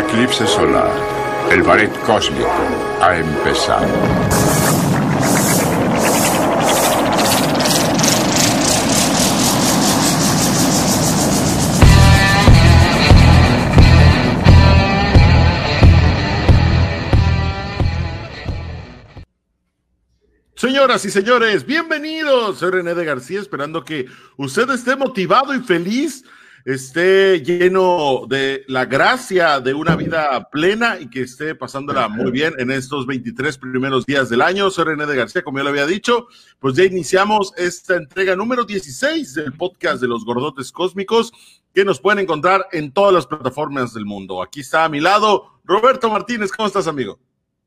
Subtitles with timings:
[0.00, 0.90] eclipse solar,
[1.50, 2.50] el ballet cósmico
[3.00, 3.86] ha empezado.
[20.54, 22.58] Señoras y señores, bienvenidos.
[22.58, 24.06] Soy René de García, esperando que
[24.36, 26.24] usted esté motivado y feliz,
[26.64, 32.54] esté lleno de la gracia de una vida plena y que esté pasándola muy bien
[32.58, 34.70] en estos 23 primeros días del año.
[34.70, 36.28] Soy René de García, como ya lo había dicho,
[36.58, 41.32] pues ya iniciamos esta entrega número 16 del podcast de los gordotes cósmicos
[41.74, 44.42] que nos pueden encontrar en todas las plataformas del mundo.
[44.42, 46.50] Aquí está a mi lado Roberto Martínez.
[46.52, 47.18] ¿Cómo estás, amigo?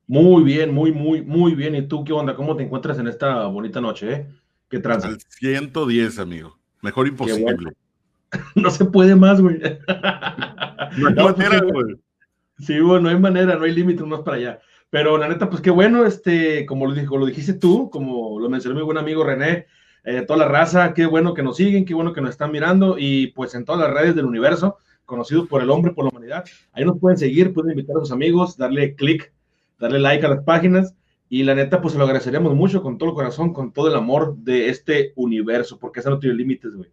[0.07, 1.75] Muy bien, muy, muy, muy bien.
[1.75, 2.35] ¿Y tú qué onda?
[2.35, 4.12] ¿Cómo te encuentras en esta bonita noche?
[4.12, 4.27] Eh?
[4.70, 5.07] ¿Qué tranza?
[5.07, 6.59] Al 110, amigo.
[6.81, 7.73] Mejor imposible.
[8.55, 9.59] No se puede más, güey.
[10.97, 11.95] No hay manera, güey.
[12.59, 14.59] Sí, bueno, no hay manera, no hay límite más para allá.
[14.90, 18.49] Pero la neta, pues qué bueno, este, como lo, dijo, lo dijiste tú, como lo
[18.49, 19.65] mencionó mi buen amigo René,
[20.03, 22.98] eh, toda la raza, qué bueno que nos siguen, qué bueno que nos están mirando
[22.99, 26.45] y pues en todas las redes del universo, conocidos por el hombre, por la humanidad,
[26.73, 29.34] ahí nos pueden seguir, pueden invitar a sus amigos, darle click
[29.84, 30.95] darle like a las páginas
[31.29, 33.95] y la neta, pues se lo agradeceríamos mucho con todo el corazón, con todo el
[33.95, 36.90] amor de este universo, porque eso no tiene límites, güey.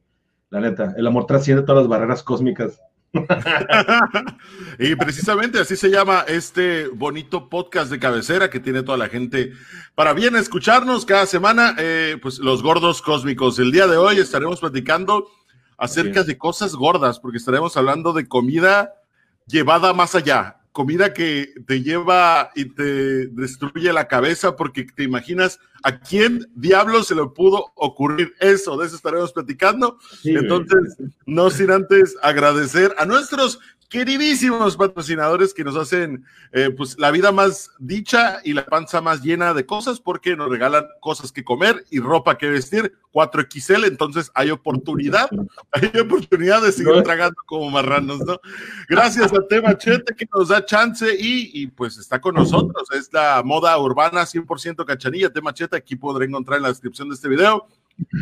[0.51, 2.81] La neta, el amor trasciende todas las barreras cósmicas.
[4.79, 9.53] y precisamente así se llama este bonito podcast de cabecera que tiene toda la gente
[9.97, 13.59] para bien escucharnos cada semana, eh, pues los gordos cósmicos.
[13.59, 15.28] El día de hoy estaremos platicando
[15.77, 18.95] acerca de cosas gordas, porque estaremos hablando de comida
[19.47, 25.58] llevada más allá comida que te lleva y te destruye la cabeza porque te imaginas
[25.82, 28.76] a quién diablo se le pudo ocurrir eso.
[28.76, 29.98] De eso estaremos platicando.
[30.24, 33.58] Entonces, no sin antes agradecer a nuestros
[33.91, 39.20] queridísimos patrocinadores que nos hacen eh, pues la vida más dicha y la panza más
[39.20, 44.31] llena de cosas porque nos regalan cosas que comer y ropa que vestir 4XL, entonces
[44.34, 45.28] hay oportunidad,
[45.72, 48.41] hay oportunidad de seguir tragando como marranos, ¿no?
[48.88, 53.42] Gracias a Temachete que nos da chance y, y, pues está con nosotros, es la
[53.44, 57.66] moda urbana 100% cachanilla, Temachete, aquí podré encontrar en la descripción de este video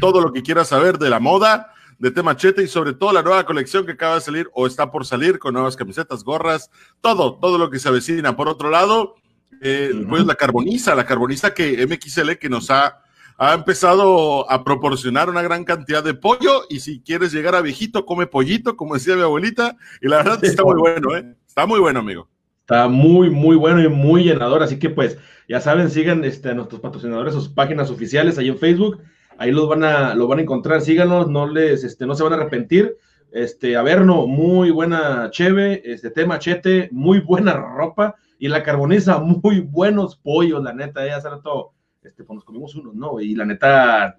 [0.01, 3.45] todo lo que quieras saber de la moda, de Temachete y sobre todo la nueva
[3.45, 6.71] colección que acaba de salir o está por salir con nuevas camisetas, gorras,
[7.01, 8.37] todo, todo lo que se avecina.
[8.37, 9.17] Por otro lado,
[9.61, 13.01] eh, pues la carboniza, la carboniza que MXL que nos ha,
[13.37, 18.07] ha empezado a proporcionar una gran cantidad de pollo y si quieres llegar a viejito,
[18.07, 21.35] come pollito, como decía mi abuelita, y la verdad está muy bueno, ¿eh?
[21.47, 22.29] Está muy bueno, amigo.
[22.61, 26.55] Está muy, muy bueno y muy llenador, así que pues ya saben, sigan este, a
[26.55, 29.01] nuestros patrocinadores, sus páginas oficiales ahí en Facebook
[29.39, 32.33] ahí los van a, lo van a encontrar, síganos, no les, este, no se van
[32.35, 32.97] a arrepentir.
[33.31, 39.61] Este, Averno, muy buena cheve, este, tema chete, muy buena ropa, y la carboniza, muy
[39.61, 41.73] buenos pollos, la neta, ya hace rato,
[42.03, 43.21] este, pues nos comimos unos, ¿no?
[43.21, 44.17] Y la neta,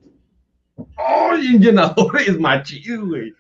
[0.98, 3.34] ¡ay, llenadores machis, güey!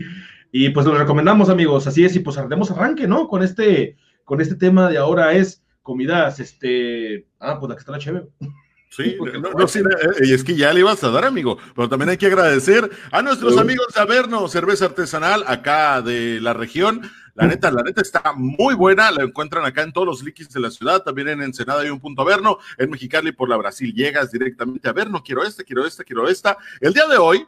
[0.51, 3.27] Y pues los recomendamos, amigos, así es, y pues ardemos arranque, ¿no?
[3.27, 7.91] Con este, con este tema de ahora es comidas, este, ah, pues la que está
[7.91, 8.27] la cheve.
[8.89, 11.87] Sí, no, no, sí, eh, y es que ya le ibas a dar, amigo, pero
[11.87, 17.09] también hay que agradecer a nuestros amigos de Averno, cerveza artesanal acá de la región.
[17.35, 20.59] La neta, la neta está muy buena, la encuentran acá en todos los liquis de
[20.59, 24.31] la ciudad, también en Ensenada hay un punto Averno, en Mexicali por la Brasil llegas
[24.31, 26.57] directamente a Averno, quiero este, quiero esta, quiero esta.
[26.81, 27.47] El día de hoy,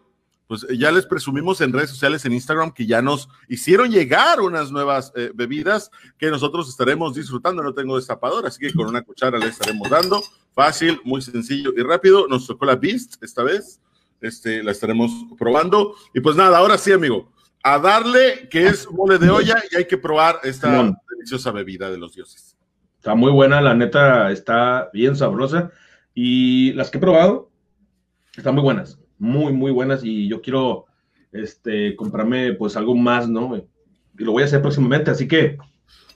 [0.52, 4.72] pues ya les presumimos en redes sociales, en Instagram, que ya nos hicieron llegar unas
[4.72, 7.64] nuevas eh, bebidas que nosotros estaremos disfrutando.
[7.64, 10.22] No tengo destapador, así que con una cuchara le estaremos dando.
[10.54, 12.28] Fácil, muy sencillo y rápido.
[12.28, 13.80] Nos tocó la Beast esta vez.
[14.20, 15.96] Este, la estaremos probando.
[16.14, 17.32] Y pues nada, ahora sí, amigo,
[17.64, 21.98] a darle que es mole de olla y hay que probar esta deliciosa bebida de
[21.98, 22.58] los dioses.
[22.98, 25.72] Está muy buena, la neta está bien sabrosa.
[26.14, 27.50] Y las que he probado
[28.36, 30.88] están muy buenas muy, muy buenas y yo quiero
[31.32, 33.56] este, comprarme pues algo más, ¿no?
[34.18, 35.60] Y lo voy a hacer próximamente, así que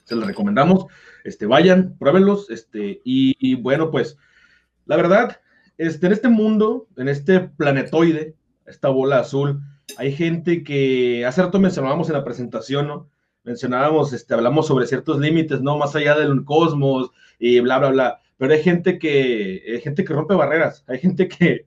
[0.05, 0.85] se los recomendamos.
[1.23, 4.17] Este, vayan, pruébenlos, este, y, bueno, pues
[4.85, 5.41] la verdad,
[5.77, 8.35] este, en este mundo, en este planetoide,
[8.65, 9.61] esta bola azul,
[9.97, 13.09] hay gente que hace rato mencionábamos en la presentación, ¿no?
[13.43, 15.77] Mencionábamos, este, hablamos sobre ciertos límites, ¿no?
[15.77, 18.19] Más allá del cosmos y bla, bla, bla.
[18.37, 21.65] Pero hay gente que, hay gente que rompe barreras, hay gente que,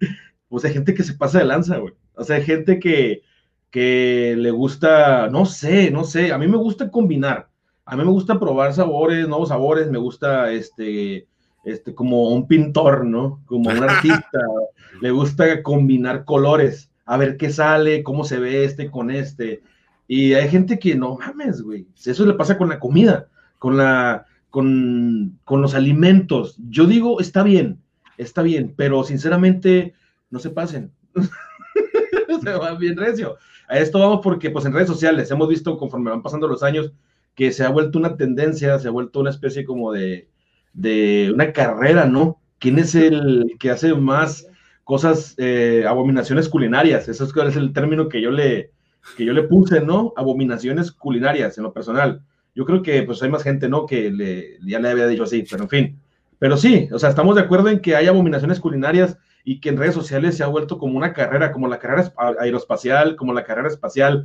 [0.49, 1.95] pues hay gente que se pasa de lanza, güey.
[2.15, 3.23] O sea, hay gente que,
[3.71, 7.48] que le gusta, no sé, no sé, a mí me gusta combinar.
[7.91, 11.27] A mí me gusta probar sabores, nuevos sabores, me gusta este,
[11.65, 13.41] este, como un pintor, ¿no?
[13.47, 14.41] Como un artista,
[15.01, 19.63] le gusta combinar colores, a ver qué sale, cómo se ve este con este.
[20.07, 21.87] Y hay gente que no mames, güey.
[22.05, 23.29] Eso le pasa con la comida.
[23.59, 26.59] con la, con, con los alimentos.
[26.69, 27.81] Yo digo, está bien,
[28.19, 29.95] está bien, pero sinceramente,
[30.29, 30.93] no se pasen.
[32.43, 33.39] se va bien recio.
[33.67, 36.93] A esto vamos porque, pues, en redes sociales hemos visto conforme van pasando los años
[37.39, 40.29] que se ha vuelto una tendencia, se ha vuelto una especie como de,
[40.73, 42.41] de una carrera, ¿no?
[42.59, 44.49] ¿Quién es el que hace más
[44.83, 47.09] cosas, eh, abominaciones culinarias?
[47.09, 48.73] Eso es, el término que yo, le,
[49.17, 50.13] que yo le puse, ¿no?
[50.17, 52.23] Abominaciones culinarias en lo personal.
[52.57, 53.87] Yo creo que pues hay más gente, ¿no?
[53.87, 56.01] Que le, ya le había dicho así, pero en fin.
[56.41, 59.77] Pero sí, o sea, estamos de acuerdo en que hay abominaciones culinarias y que en
[59.77, 63.69] redes sociales se ha vuelto como una carrera, como la carrera aeroespacial, como la carrera
[63.69, 64.25] espacial,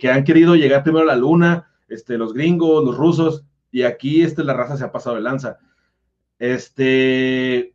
[0.00, 4.22] que han querido llegar primero a la luna, este, los gringos, los rusos, y aquí
[4.22, 5.58] este, la raza se ha pasado de lanza.
[6.38, 7.74] Este,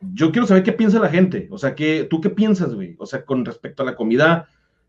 [0.00, 2.96] yo quiero saber qué piensa la gente, o sea, ¿qué, ¿tú qué piensas, güey?
[2.98, 4.48] O sea, con respecto a la comida,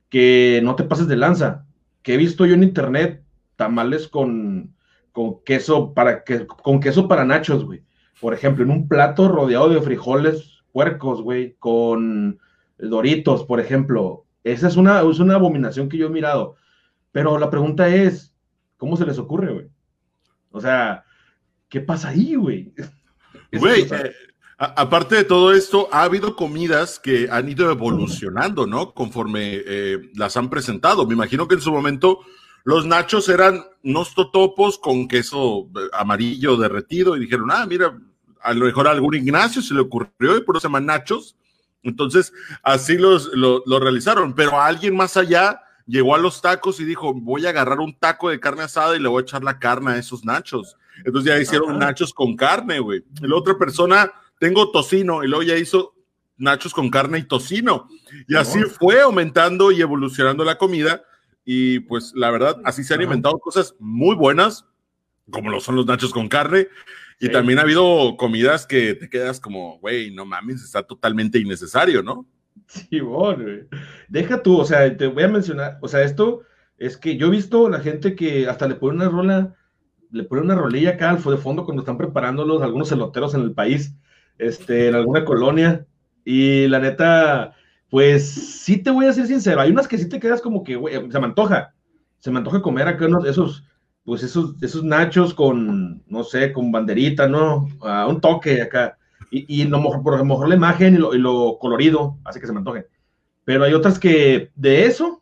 [0.10, 1.66] que no te pases de lanza,
[2.02, 3.24] que he visto yo en internet,
[3.56, 4.76] tamales con,
[5.12, 7.84] con queso para que, con queso para nachos, güey.
[8.20, 12.40] Por ejemplo, en un plato rodeado de frijoles puercos, güey, con
[12.78, 14.26] doritos, por ejemplo.
[14.44, 16.56] Esa es una, es una abominación que yo he mirado.
[17.12, 18.31] Pero la pregunta es,
[18.82, 19.68] ¿cómo se les ocurre, güey?
[20.50, 21.06] O sea,
[21.70, 22.74] ¿qué pasa ahí, güey?
[23.52, 24.12] Güey, eh,
[24.58, 28.96] aparte de todo esto, ha habido comidas que han ido evolucionando, ¿no?
[28.96, 31.06] Conforme eh, las han presentado.
[31.06, 32.22] Me imagino que en su momento
[32.64, 37.96] los nachos eran unos totopos con queso eh, amarillo derretido y dijeron, ah, mira,
[38.42, 41.36] a lo mejor a algún Ignacio se le ocurrió y por eso se llaman nachos.
[41.84, 42.34] Entonces,
[42.64, 45.62] así los, lo, realizaron, pero a alguien más allá
[45.92, 49.00] llegó a los tacos y dijo, voy a agarrar un taco de carne asada y
[49.00, 50.78] le voy a echar la carne a esos nachos.
[51.04, 53.04] Entonces ya hicieron nachos con carne, güey.
[53.22, 55.94] La otra persona, tengo tocino y luego ya hizo
[56.38, 57.90] nachos con carne y tocino.
[58.28, 61.04] Y así fue aumentando y evolucionando la comida
[61.44, 64.66] y pues la verdad, así se han inventado cosas muy buenas,
[65.30, 66.68] como lo son los nachos con carne.
[67.20, 72.02] Y también ha habido comidas que te quedas como, güey, no mames, está totalmente innecesario,
[72.02, 72.26] ¿no?
[72.66, 73.68] Sí, bueno,
[74.12, 76.42] deja tú, o sea, te voy a mencionar, o sea, esto
[76.78, 79.56] es que yo he visto la gente que hasta le pone una rola,
[80.12, 83.54] le pone una rolilla acá al de fondo cuando están preparándolos algunos eloteros en el
[83.54, 83.96] país,
[84.38, 85.86] este, en alguna colonia,
[86.26, 87.54] y la neta,
[87.90, 90.76] pues sí te voy a ser sincero, hay unas que sí te quedas como que,
[90.76, 91.74] güey, se me antoja,
[92.20, 93.64] se me antoja comer acá unos, esos,
[94.04, 97.70] pues esos, esos nachos con, no sé, con banderita, ¿no?
[97.82, 98.98] a un toque acá.
[99.30, 102.42] Y, y lo mejor, por lo mejor la imagen y lo, y lo, colorido hace
[102.42, 102.88] que se me antoje.
[103.46, 105.22] Pero hay otras que de eso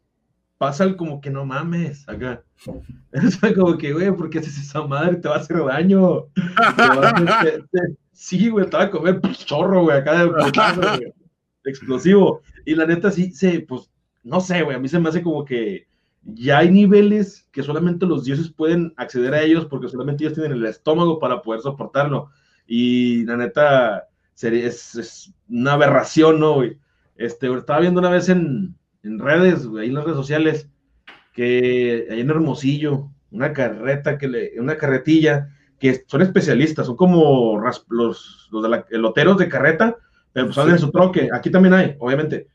[0.57, 2.43] pasa como que no mames acá.
[3.11, 5.15] Es como que, güey, ¿por qué haces esa madre?
[5.15, 6.25] Te va a hacer daño.
[8.11, 11.13] sí, güey, te va a comer chorro, güey, acá de,
[11.65, 12.41] explosivo.
[12.65, 13.89] Y la neta, sí, se, pues,
[14.23, 15.87] no sé, güey, a mí se me hace como que
[16.21, 20.51] ya hay niveles que solamente los dioses pueden acceder a ellos porque solamente ellos tienen
[20.51, 22.29] el estómago para poder soportarlo.
[22.67, 24.07] Y la neta,
[24.39, 26.77] es, es una aberración, ¿no, güey?
[27.19, 30.69] Este, estaba viendo una vez en, en redes, ahí en las redes sociales,
[31.33, 35.49] que hay en Hermosillo, una carreta, que le, una carretilla,
[35.79, 37.85] que son especialistas, son como los,
[38.51, 39.97] los de la, eloteros de carreta,
[40.31, 41.27] pero pues son en su troque.
[41.33, 42.47] Aquí también hay, obviamente.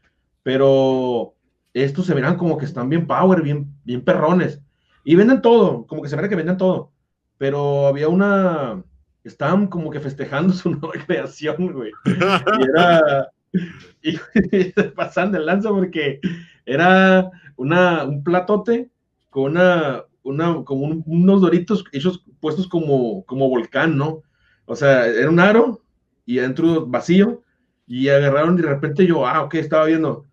[0.43, 1.35] Pero
[1.75, 4.63] estos se verán como que están bien power, bien, bien perrones.
[5.05, 6.91] Y venden todo, como que se ve que venden todo.
[7.37, 8.83] Pero había una,
[9.25, 11.91] estaban como que festejando su nueva creación, güey.
[12.07, 13.29] Y era,
[14.03, 14.19] y,
[14.97, 16.21] pasan de lanza porque
[16.67, 18.91] era una, un platote
[19.31, 24.23] con una, una como unos doritos hechos puestos como, como volcán, ¿no?
[24.67, 25.83] O sea, era un aro
[26.27, 27.43] y adentro vacío
[27.87, 30.27] y agarraron y de repente yo, ah, ok, estaba viendo.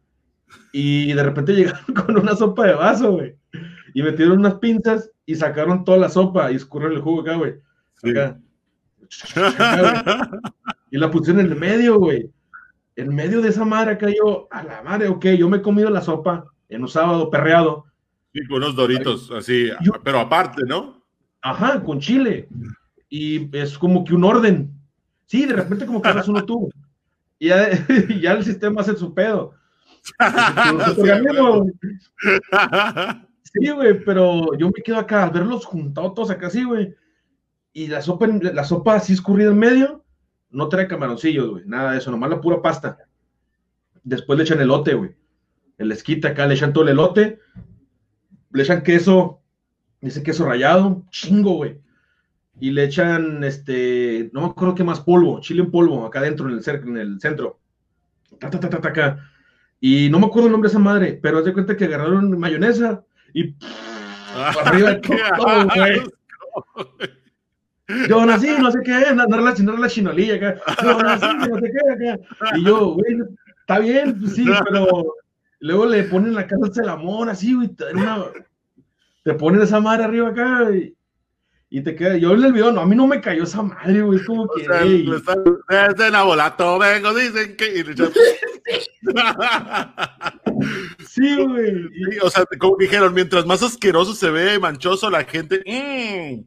[0.72, 3.36] Y de repente llegaron con una sopa de vaso, güey.
[3.94, 7.56] Y metieron unas pinzas y sacaron toda la sopa y escurrieron el jugo acá, güey.
[8.04, 8.40] Acá.
[10.92, 12.32] y la pusieron en el medio, güey.
[12.96, 15.90] En medio de esa madre acá yo, a la madre, ok, yo me he comido
[15.90, 17.86] la sopa en un sábado perreado.
[18.34, 19.70] Y con unos doritos, así,
[20.04, 21.02] pero aparte, ¿no?
[21.42, 22.48] Ajá, con chile.
[23.10, 24.72] Y es como que un orden.
[25.26, 26.70] Sí, de repente como que haces uno tú.
[27.40, 27.70] Y ya,
[28.22, 29.54] ya el sistema hace su pedo.
[33.44, 36.94] sí, güey, pero yo me quedo acá, al verlos juntados todos acá así, güey.
[37.74, 40.04] Y la sopa, la sopa así escurrida en medio,
[40.52, 42.98] no trae camaroncillos, güey, nada de eso, nomás la pura pasta.
[44.04, 45.16] Después le echan elote, güey.
[45.78, 47.40] El esquite acá, le echan todo el elote,
[48.52, 49.42] le echan queso,
[50.02, 51.80] dice queso rallado, chingo, güey.
[52.60, 56.48] Y le echan, este, no me acuerdo qué más, polvo, chile en polvo, acá dentro
[56.48, 57.60] en el, en el centro.
[58.40, 59.32] Ta, ta, ta, ta, acá.
[59.80, 62.38] Y no me acuerdo el nombre de esa madre, pero haz de cuenta que agarraron
[62.38, 63.04] mayonesa
[63.34, 63.56] y
[64.64, 66.02] arriba todo, güey.
[68.10, 70.62] Yo nací, no sé qué, andar la, la chinolilla acá.
[70.84, 72.20] Yo nací, no sé qué acá.
[72.58, 73.18] Y yo, güey,
[73.60, 75.16] está bien, pues sí, pero
[75.60, 77.70] luego le ponen la casa del amor, así, güey.
[79.24, 80.96] Te ponen esa madre arriba acá y,
[81.70, 82.18] y te queda.
[82.18, 84.20] Yo en el video, no, a mí no me cayó esa madre, güey.
[84.20, 84.66] Es como que.
[84.66, 85.10] Sea, ey.
[85.10, 87.86] es de Nabolato, vengo, dicen que.
[91.08, 91.90] Sí, güey.
[91.90, 95.64] Sí, o sea, como dijeron, mientras más asqueroso se ve, manchoso, la gente.
[95.66, 96.44] mmm,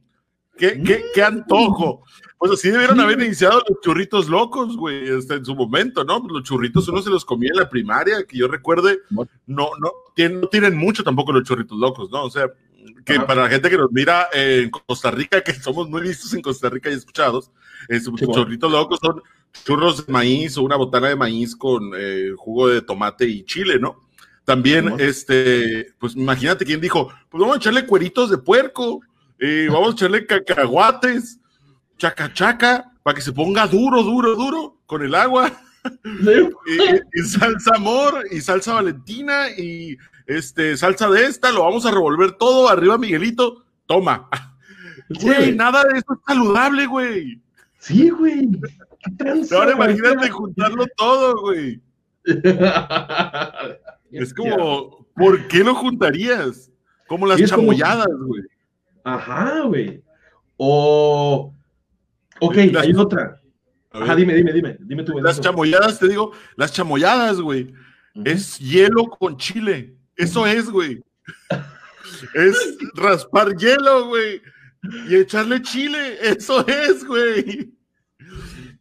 [0.56, 2.04] qué, qué, qué antojo!
[2.38, 6.22] Pues así debieron haber iniciado los churritos locos, güey, este, en su momento, ¿no?
[6.28, 10.40] Los churritos uno se los comía en la primaria, que yo recuerde, no, no, tienen,
[10.42, 12.24] no tienen mucho tampoco los churritos locos, ¿no?
[12.24, 12.48] O sea,
[13.06, 13.26] que Ajá.
[13.26, 16.68] para la gente que nos mira en Costa Rica, que somos muy vistos en Costa
[16.68, 17.50] Rica y escuchados,
[17.88, 18.34] eh, Sí, bueno.
[18.34, 19.22] churritos locos son
[19.64, 23.78] churros de maíz o una botana de maíz con eh, jugo de tomate y chile,
[23.78, 24.00] ¿no?
[24.44, 25.00] También, Simón.
[25.00, 29.00] este, pues imagínate quién dijo, pues vamos a echarle cueritos de puerco,
[29.70, 31.40] vamos a echarle cacahuates,
[31.98, 35.52] chaca chaca, para que se ponga duro, duro, duro con el agua,
[35.84, 36.48] Sí.
[37.14, 41.90] y, y salsa amor, y salsa valentina, y este, salsa de esta, lo vamos a
[41.90, 44.28] revolver todo, arriba Miguelito, toma.
[45.20, 47.42] Güey, nada de eso es saludable, güey.
[47.78, 48.48] Sí, güey.
[49.00, 51.80] ¿Qué tranza, Ahora imagínate juntarlo todo, güey.
[54.10, 56.70] Es como, ¿por qué lo juntarías?
[57.08, 58.42] Como las chamoyadas, güey.
[59.04, 60.02] Ajá, güey.
[60.56, 61.54] O.
[62.40, 63.40] Ok, hay otra.
[63.92, 64.76] Ajá, dime, dime, dime.
[64.80, 67.72] Dime tu Las chamoyadas, te digo, las chamoyadas, güey.
[68.24, 69.94] Es hielo con chile.
[70.16, 71.02] Eso es, güey.
[72.34, 74.40] Es raspar hielo, güey.
[75.08, 76.18] Y echarle chile.
[76.20, 77.72] Eso es, güey.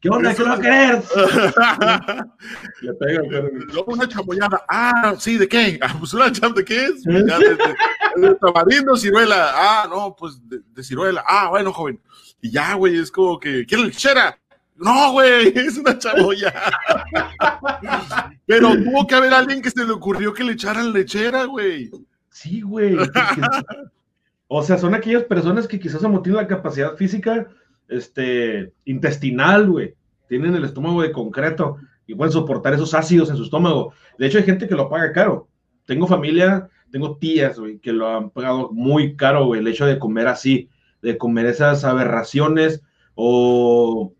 [0.03, 0.31] ¿Qué onda?
[0.31, 1.01] Eso- ¿Qué va a querer?
[2.81, 3.21] Le pega,
[3.73, 4.61] Luego una chamoyada.
[4.67, 5.79] Ah, sí, ¿de qué?
[5.81, 7.03] Ah, pues una cham, ¿de qué es?
[7.05, 9.51] Ya, de, de- de tamarindo, ciruela.
[9.53, 11.23] Ah, no, pues de, de ciruela.
[11.25, 12.01] Ah, bueno, joven.
[12.41, 14.37] Y ya, güey, es como que, ¿quiere lechera?
[14.75, 16.73] No, güey, es una chamoyada.
[18.45, 21.89] Pero tuvo que haber alguien que se le ocurrió que le echaran lechera, güey.
[22.29, 22.97] Sí, güey.
[24.49, 27.47] O sea, son aquellas personas que quizás no tienen la capacidad física
[27.97, 29.95] este, intestinal, güey.
[30.27, 33.93] Tienen el estómago de concreto y pueden soportar esos ácidos en su estómago.
[34.17, 35.47] De hecho, hay gente que lo paga caro.
[35.85, 39.99] Tengo familia, tengo tías, güey, que lo han pagado muy caro, güey, el hecho de
[39.99, 40.69] comer así,
[41.01, 42.81] de comer esas aberraciones
[43.15, 44.13] o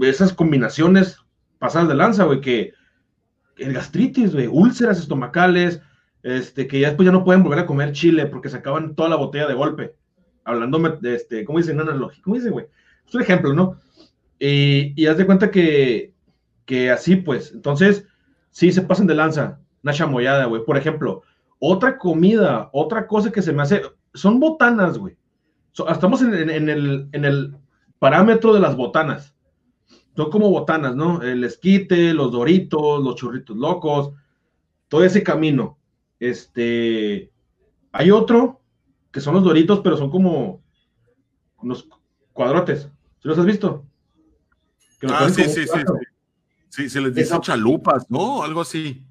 [0.00, 1.18] esas combinaciones
[1.58, 2.72] pasadas de lanza, güey, que
[3.56, 5.82] el gastritis, güey, úlceras estomacales,
[6.22, 9.08] este, que ya después ya no pueden volver a comer chile porque se acaban toda
[9.08, 9.94] la botella de golpe.
[10.44, 11.78] Hablando de, este, ¿cómo dicen?
[12.22, 12.66] ¿cómo dicen, güey?
[13.08, 13.78] Es un ejemplo, ¿no?
[14.38, 16.12] Y, haz de cuenta que,
[16.64, 18.06] que así, pues, entonces,
[18.50, 20.64] sí se pasan de lanza, una chamoyada, güey.
[20.64, 21.22] Por ejemplo,
[21.58, 23.82] otra comida, otra cosa que se me hace,
[24.14, 25.16] son botanas, güey.
[25.88, 27.56] Estamos en el, en el
[27.98, 29.34] parámetro de las botanas.
[30.16, 31.22] Son como botanas, ¿no?
[31.22, 34.12] El esquite, los doritos, los churritos locos,
[34.88, 35.78] todo ese camino.
[36.18, 37.30] Este,
[37.92, 38.60] hay otro
[39.12, 40.60] que son los doritos, pero son como
[41.62, 41.88] unos
[42.32, 42.90] cuadrotes.
[43.20, 43.84] ¿Sí los has visto?
[45.00, 45.80] Que Ah, sí, sí, sí,
[46.70, 46.88] sí.
[46.88, 48.42] Se les dice Esa- chalupas, ¿no?
[48.42, 49.04] Algo así.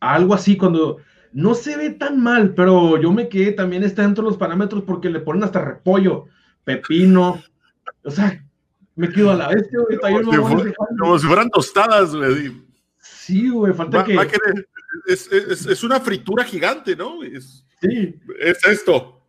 [0.00, 0.98] Algo así, cuando
[1.32, 4.82] no se ve tan mal, pero yo me quedé también está dentro de los parámetros
[4.84, 6.26] porque le ponen hasta repollo,
[6.64, 7.42] pepino.
[8.04, 8.42] O sea,
[8.96, 9.98] me quedo a la vez, güey.
[10.24, 10.72] Como si.
[10.98, 12.62] Como fueran tostadas, güey.
[12.98, 14.16] Sí, güey, falta Va- que.
[14.16, 14.68] va a querer-
[15.06, 17.22] es, es- es una fritura gigante, ¿no?
[17.22, 19.19] Es, Sí, es esto.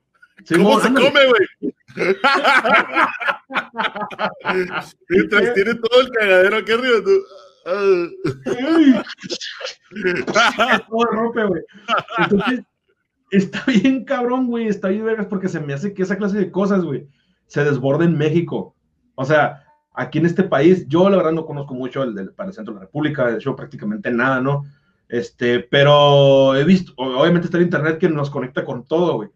[0.46, 1.74] Sí, ¿Cómo se come, güey?
[5.10, 6.98] Mientras tiene todo el cagadero aquí arriba.
[7.04, 7.24] tú-
[7.64, 8.10] Ay,
[10.90, 11.62] todo rompe, güey.
[12.18, 12.62] Entonces,
[13.30, 14.68] está bien cabrón, güey.
[14.68, 17.08] Está bien vergas porque se me hace que esa clase de cosas, güey,
[17.48, 18.76] se desborde en México.
[19.16, 22.50] O sea, aquí en este país, yo la verdad no conozco mucho el, del para
[22.50, 24.64] el centro de la República, de hecho prácticamente nada, ¿no?
[25.08, 29.30] Este, pero he visto, obviamente está el internet que nos conecta con todo, güey.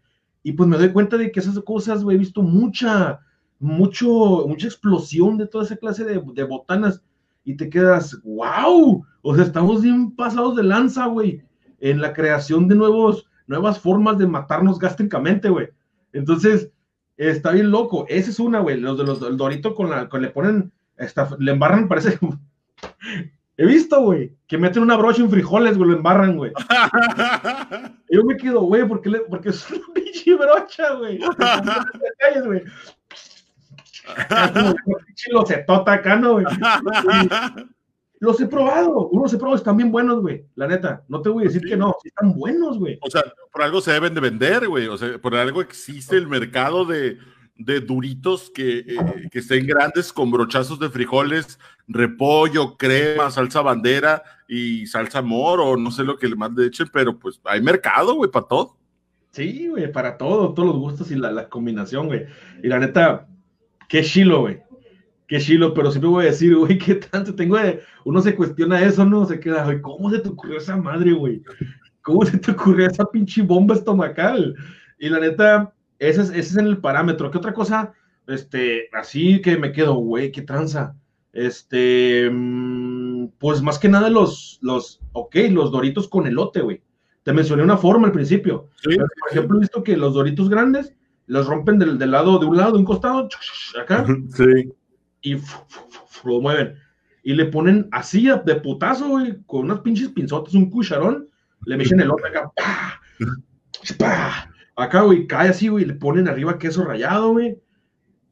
[0.46, 3.18] Y pues me doy cuenta de que esas cosas, güey, he visto mucha,
[3.58, 7.02] mucho, mucha explosión de toda esa clase de, botanas
[7.42, 11.42] y te quedas, wow, o sea, estamos bien pasados de lanza, güey,
[11.80, 15.66] en la creación de nuevos, nuevas formas de matarnos gástricamente, güey.
[16.12, 16.70] Entonces,
[17.16, 18.06] está bien loco.
[18.08, 21.28] Esa es una, güey, los de los del Dorito con la, con le ponen, esta,
[21.40, 22.20] le embarran, parece,
[23.56, 26.52] he visto, güey, que meten una brocha en frijoles, güey, lo embarran, güey.
[28.10, 31.18] Yo me quedo, güey, porque, le, porque es una pinche brocha, güey.
[32.44, 32.62] Güey.
[35.06, 36.46] Pinche locetota acá, ¿no, güey?
[38.20, 40.46] Los he probado, unos he probado, están bien buenos, güey.
[40.54, 42.98] La neta, no te voy a decir que no, están buenos, güey.
[43.02, 43.22] O sea,
[43.52, 44.86] por algo se deben de vender, güey.
[44.86, 47.18] O sea, por algo existe el mercado de,
[47.56, 51.58] de duritos que, eh, que estén grandes con brochazos de frijoles,
[51.88, 57.18] repollo, crema, salsa bandera y salsa moro, no sé lo que le más echen, pero
[57.18, 58.76] pues hay mercado, güey, para todo.
[59.30, 62.24] Sí, güey, para todo, todos los gustos y la, la combinación, güey.
[62.62, 63.28] Y la neta,
[63.88, 64.62] qué chilo, güey.
[65.26, 67.82] Qué chilo, pero siempre voy a decir, güey, qué tanto tengo de...
[68.04, 69.26] Uno se cuestiona eso, ¿no?
[69.26, 71.42] Se queda, güey, ¿cómo se te ocurrió esa madre, güey?
[72.02, 74.54] ¿Cómo se te ocurrió esa pinche bomba estomacal?
[74.98, 77.30] Y la neta, ese es, ese es el parámetro.
[77.30, 77.92] ¿Qué otra cosa?
[78.26, 80.94] Este, así que me quedo, güey, qué tranza.
[81.36, 86.82] Este, mm, pues más que nada los, los, ok, los doritos con elote, güey.
[87.24, 88.68] Te mencioné una forma al principio.
[88.76, 88.90] Sí.
[88.90, 90.94] Pero, por ejemplo, he visto que los doritos grandes
[91.26, 93.28] los rompen del, del lado, de un lado, de un costado,
[93.80, 94.72] acá, Sí.
[95.22, 96.76] y fu- fu- fu- fu- lo mueven.
[97.22, 101.28] Y le ponen así de putazo, güey, con unas pinches pinzotes, un cucharón,
[101.66, 103.00] le meten el otro acá, ¡pa!
[103.98, 104.50] ¡pa!
[104.76, 107.58] Acá, güey, cae así, güey, le ponen arriba queso rallado, güey.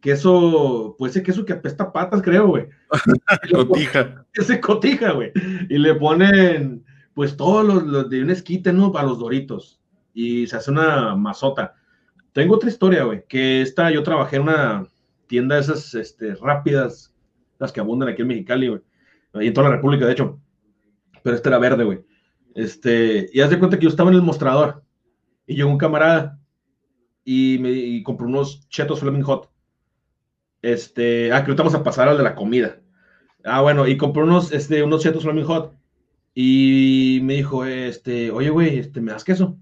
[0.04, 2.68] Queso, pues ese queso que apesta patas, creo, güey.
[3.50, 4.26] Cotija.
[4.34, 5.32] Ese cotija, güey.
[5.70, 6.84] Y le ponen,
[7.14, 8.92] pues, todos los, los de un esquite, ¿no?
[8.92, 9.80] Para los doritos.
[10.12, 11.74] Y se hace una masota.
[12.34, 14.86] Tengo otra historia, güey, que esta, yo trabajé en una
[15.26, 17.14] tienda de esas, este, rápidas,
[17.58, 18.82] las que abundan aquí en Mexicali, güey.
[19.36, 20.38] Y en toda la República, de hecho.
[21.22, 22.04] Pero este era verde, güey.
[22.54, 24.84] Este, y haz de cuenta que yo estaba en el mostrador.
[25.46, 26.38] Y llegó un camarada
[27.24, 29.53] y me y compró unos chetos Flaming Hot.
[30.64, 32.80] Este, ah, que ahorita vamos a pasar al de la comida.
[33.44, 35.76] Ah, bueno, y compró unos, este, unos chetos Flaming Hot.
[36.34, 39.58] Y me dijo, este, oye, güey, este, ¿me das queso?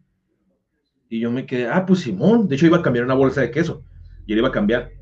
[1.09, 2.47] Y yo me quedé, ah, pues Simón.
[2.47, 3.83] De hecho, iba a cambiar una bolsa de queso.
[4.27, 4.93] Y él iba a cambiar.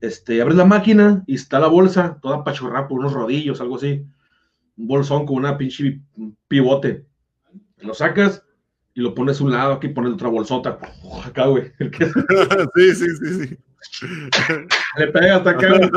[0.00, 4.06] Este, abres la máquina y está la bolsa, toda pachorrada por unos rodillos, algo así.
[4.76, 6.00] Un bolsón con una pinche
[6.46, 7.04] pivote.
[7.78, 8.44] Lo sacas
[8.94, 10.78] y lo pones a un lado, aquí pones otra bolsota.
[11.26, 11.72] Acá, güey.
[12.76, 13.58] Sí, sí, sí, sí.
[14.98, 15.90] le pega hasta acá, güey.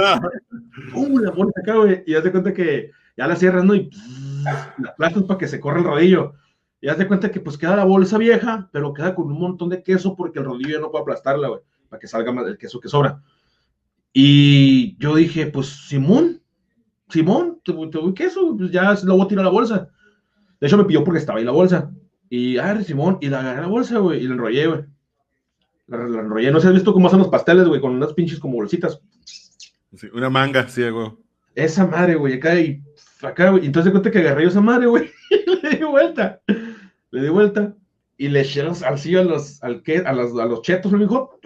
[0.92, 1.20] ¡Pum!
[1.22, 2.04] La pones acá, güey.
[2.06, 3.76] Y haz de cuenta que ya la cierras, ¿no?
[3.76, 3.89] Y
[4.43, 6.34] la aplastas para que se corra el rodillo.
[6.82, 9.69] Y haz de cuenta que pues queda la bolsa vieja, pero queda con un montón
[9.69, 12.58] de queso porque el rodillo ya no puede aplastarla, güey, para que salga más el
[12.58, 13.21] queso que sobra.
[14.13, 16.41] Y yo dije, pues Simón,
[17.10, 19.89] Simón, te, te doy queso, pues ya lo voy a tirar a la bolsa.
[20.60, 21.91] De hecho me pidió porque estaba ahí la bolsa.
[22.30, 24.86] Y, ah, Simón, y la agarré la bolsa, güey, y la enrollé, güey.
[25.88, 28.39] La, la enrollé, no sé, has visto cómo hacen los pasteles, güey, con unas pinches
[28.39, 29.00] como bolsitas.
[29.95, 31.12] Sí, una manga, sí, güey.
[31.54, 32.82] Esa madre, güey, acá y
[33.21, 33.65] acá, güey.
[33.65, 36.41] Entonces de cuenta que agarré yo esa madre, güey, y le di vuelta.
[37.12, 37.76] Le di vuelta
[38.17, 41.00] y le eché los- así a los, al que, a los, a los chetos, me
[41.00, 41.39] dijo.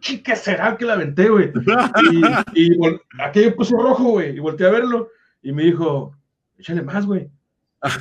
[0.00, 1.52] ¿Qué será que la aventé, güey?
[2.54, 2.76] Y,
[3.20, 5.08] aquello puso rojo, güey, y volteé a verlo
[5.42, 6.14] y me dijo,
[6.56, 7.30] échale más, güey.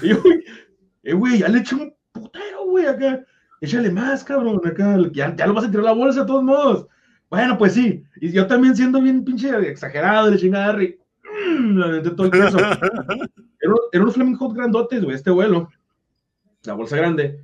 [0.01, 0.43] Y yo, güey,
[1.03, 3.23] eh, güey, ya le eché un putero, güey, acá.
[3.61, 4.97] Échale más, cabrón, acá.
[5.11, 6.87] Ya, ya lo vas a tirar a la bolsa de todos modos.
[7.29, 8.03] Bueno, pues sí.
[8.21, 10.97] Y yo también siendo bien pinche exagerado, le chingada Harry.
[11.59, 12.57] mm, aventé todo el queso.
[13.59, 15.69] Era, era unos Flaming Hot grandotes, güey, este vuelo.
[16.63, 17.43] La bolsa grande.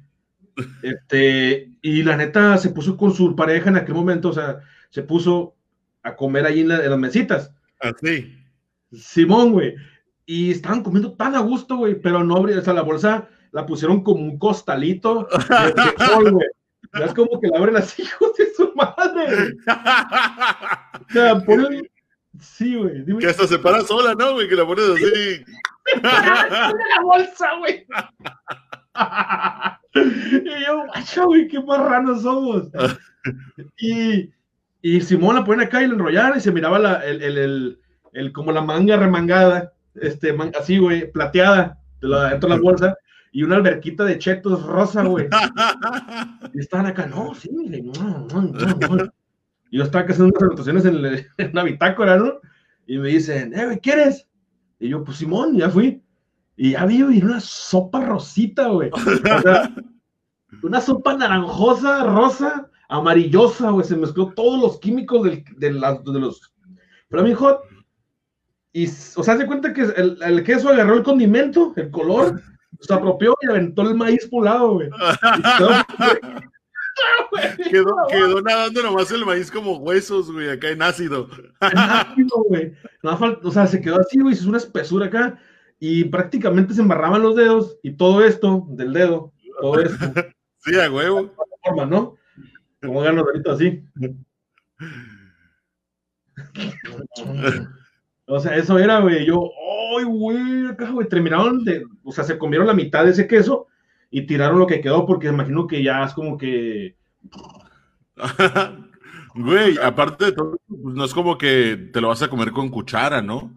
[0.83, 4.59] Este, y la neta se puso con su pareja en aquel momento, o sea,
[4.91, 5.55] se puso
[6.03, 7.51] a comer ahí en, la- en las mesitas.
[7.79, 8.37] Así.
[8.91, 9.73] Simón, güey.
[10.25, 13.65] Y estaban comiendo tan a gusto, güey, pero no abrí, o sea, la bolsa la
[13.65, 15.39] pusieron como un costalito de
[15.95, 16.47] frijol, güey.
[16.99, 19.53] Ya es como que la abren así, hijos de su madre.
[20.99, 21.87] O sea, ponen.
[22.39, 23.05] Sí, güey.
[23.19, 24.49] Que hasta se para sola, ¿no, güey?
[24.49, 25.43] Que la pones así.
[26.03, 27.85] la bolsa, güey.
[29.95, 32.67] y yo, guacha, güey, qué marranos somos.
[33.77, 34.31] y,
[34.81, 37.79] y Simón la ponen acá y la enrollaron y se miraba la, el, el, el,
[38.13, 42.61] el- como la manga remangada, este, man- así, güey, plateada, de la, dentro de la
[42.61, 42.97] bolsa,
[43.33, 45.27] y una alberquita de chetos rosa, güey.
[46.53, 49.13] Y estaban acá, no, sí, no, no, no, no.
[49.71, 52.33] Y yo estaba haciendo unas anotaciones en, el- en una bitácora, ¿no?
[52.85, 54.27] Y me dicen, eh, güey, ¿quieres?
[54.79, 56.01] Y yo, pues Simón, ya fui.
[56.55, 58.91] Y ya vi, güey, una sopa rosita, güey.
[58.93, 59.73] O sea,
[60.63, 63.85] una sopa naranjosa, rosa, amarillosa, güey.
[63.85, 66.53] Se mezcló todos los químicos del- de, las- de los
[67.09, 67.61] Flaming Hot.
[68.73, 72.41] Y, o sea, se cuenta que el, el queso agarró el condimento, el color,
[72.85, 74.89] se apropió y aventó el maíz por un lado, güey.
[77.71, 81.27] Quedó- Quedó, nadando nomás el maíz como huesos, güey, acá en ácido.
[81.59, 82.73] ácido, güey.
[83.01, 85.39] O sea, se quedó así, güey, hizo una espesura acá
[85.79, 90.05] y prácticamente se embarraban los dedos y todo esto del dedo, todo esto,
[90.59, 91.33] Sí, a huevo.
[91.63, 92.15] forma, ¿no?
[92.81, 93.83] Como ganan ahorita así.
[98.25, 99.25] O sea, eso era, güey.
[99.25, 99.49] Yo,
[99.97, 100.67] ¡ay, güey!
[100.67, 101.83] Acá, güey, terminaron de.
[102.03, 103.67] O sea, se comieron la mitad de ese queso
[104.09, 106.95] y tiraron lo que quedó porque imagino que ya es como que.
[109.35, 112.69] Güey, aparte de todo, pues no es como que te lo vas a comer con
[112.69, 113.51] cuchara, ¿no?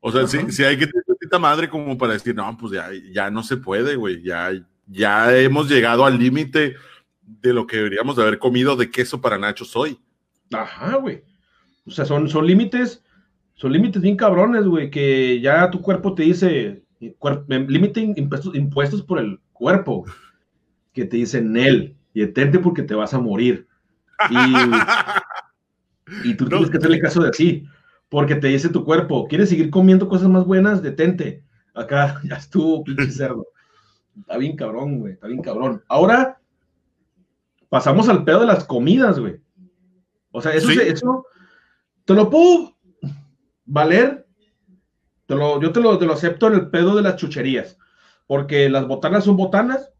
[0.00, 3.30] O sea, si, hay que tener tanta madre como para decir, no, pues ya, ya
[3.30, 4.52] no se puede, güey, ya,
[4.86, 6.76] ya hemos llegado al límite
[7.22, 9.98] de lo que deberíamos de haber comido de queso para nachos hoy.
[10.52, 11.22] Ajá, güey.
[11.86, 13.02] O sea, son, son límites,
[13.54, 16.82] son límites bien cabrones, güey, que ya tu cuerpo te dice,
[17.48, 20.04] límite impuestos, impuestos por el cuerpo,
[20.92, 23.66] que te dicen él, y etente porque te vas a morir.
[26.24, 27.64] Y, tú tienes que hacerle caso de así,
[28.08, 30.82] porque te dice tu cuerpo, ¿quieres seguir comiendo cosas más buenas?
[30.82, 31.44] Detente.
[31.74, 33.46] Acá ya estuvo, pinche cerdo.
[34.18, 35.82] Está bien cabrón, güey, está bien cabrón.
[35.88, 36.38] Ahora
[37.68, 39.40] pasamos al pedo de las comidas, güey.
[40.30, 41.26] O sea, eso, eso
[42.04, 42.73] te lo puedo
[43.64, 44.26] valer.
[45.26, 47.78] Te lo, yo te lo, te lo acepto en el pedo de las chucherías.
[48.26, 49.90] Porque las botanas son botanas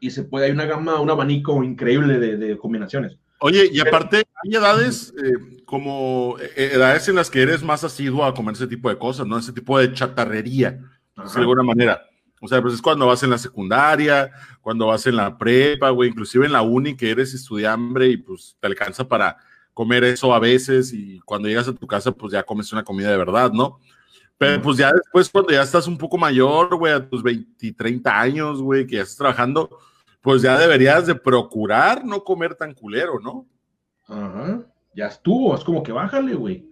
[0.00, 3.18] y se puede, hay una gama, un abanico increíble de, combinaciones.
[3.40, 8.24] Oye, y aparte, hay edades eh, como eh, edades en las que eres más asiduo
[8.24, 9.38] a comer ese tipo de cosas, ¿no?
[9.38, 10.72] Ese tipo de chatarrería,
[11.16, 12.02] de alguna manera.
[12.40, 16.10] O sea, pues es cuando vas en la secundaria, cuando vas en la prepa, güey,
[16.10, 19.38] inclusive en la uni que eres estudiante y pues te alcanza para
[19.74, 23.10] comer eso a veces y cuando llegas a tu casa pues ya comes una comida
[23.10, 23.80] de verdad, ¿no?
[24.38, 28.20] Pero pues ya después cuando ya estás un poco mayor, güey, a tus 20, 30
[28.20, 29.78] años, güey, que ya estás trabajando,
[30.20, 33.46] pues ya deberías de procurar no comer tan culero, ¿no?
[34.06, 34.60] Ajá,
[34.94, 36.68] ya estuvo, es como que bájale, güey.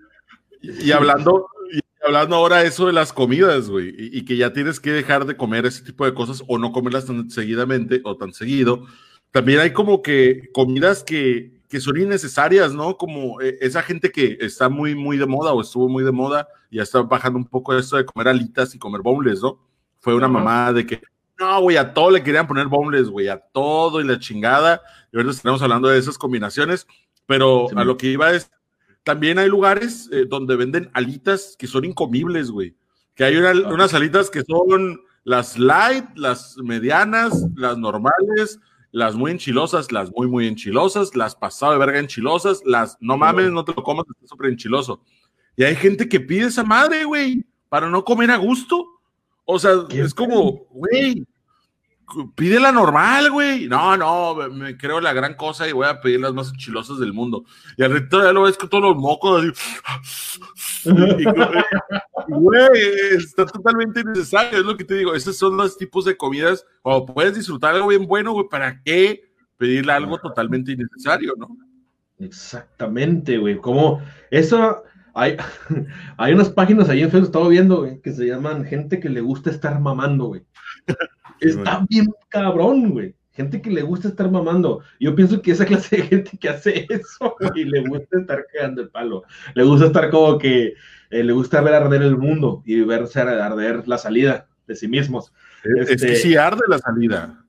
[0.60, 4.78] Y, hablando, y hablando ahora eso de las comidas, güey, y, y, que ya tienes
[4.78, 8.32] que dejar de comer ese tipo de cosas o no comerlas tan seguidamente o tan
[8.32, 8.86] seguido,
[9.32, 12.98] también hay como que comidas que, que son innecesarias, ¿no?
[12.98, 16.46] Como eh, esa gente que está muy, muy de moda o estuvo muy de moda
[16.70, 19.58] y ya está bajando un poco esto de comer alitas y comer boneless, ¿no?
[19.98, 21.00] Fue una mamá de que,
[21.38, 24.82] no, güey, a todo le querían poner boneless, güey, a todo y la chingada.
[25.10, 26.86] Y ahorita estamos hablando de esas combinaciones,
[27.24, 28.50] pero a lo que iba es,
[29.02, 32.76] también hay lugares eh, donde venden alitas que son incomibles, güey.
[33.14, 38.60] Que hay unas alitas que son las light, las medianas, las normales,
[38.92, 43.50] las muy enchilosas, las muy, muy enchilosas, las pasado de verga enchilosas, las no mames,
[43.50, 45.02] no te lo comas, está súper enchiloso.
[45.56, 48.86] Y hay gente que pide esa madre, güey, para no comer a gusto.
[49.44, 51.26] O sea, es como, güey,
[52.34, 53.68] pide la normal, güey.
[53.68, 57.12] No, no, me creo la gran cosa y voy a pedir las más enchilosas del
[57.12, 57.44] mundo.
[57.76, 59.44] Y al resto ya lo ves con todos los mocos.
[62.28, 62.80] Güey,
[63.16, 65.14] está totalmente innecesario, es lo que te digo.
[65.14, 66.64] Esos son los tipos de comidas.
[66.82, 69.22] O puedes disfrutar algo bien bueno, güey, ¿para qué
[69.56, 71.56] pedirle algo totalmente innecesario, no?
[72.18, 73.58] Exactamente, güey.
[73.58, 74.82] Como eso.
[75.14, 75.36] Hay,
[76.16, 79.20] hay unas páginas ahí en Facebook, estaba viendo, güey, que se llaman gente que le
[79.20, 80.46] gusta estar mamando, güey.
[81.42, 83.14] Está bien cabrón, güey.
[83.32, 84.82] Gente que le gusta estar mamando.
[85.00, 88.82] Yo pienso que esa clase de gente que hace eso, güey, le gusta estar cagando
[88.82, 89.24] el palo.
[89.54, 90.74] Le gusta estar como que
[91.10, 95.32] eh, le gusta ver arder el mundo y verse arder la salida de sí mismos.
[95.64, 97.44] Es, que este, sí arde la salida.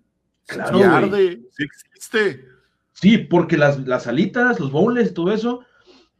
[0.48, 0.78] Claro.
[0.78, 2.46] Sí arde, sí existe.
[2.94, 5.66] Sí, porque las, las alitas, los bowls, todo eso,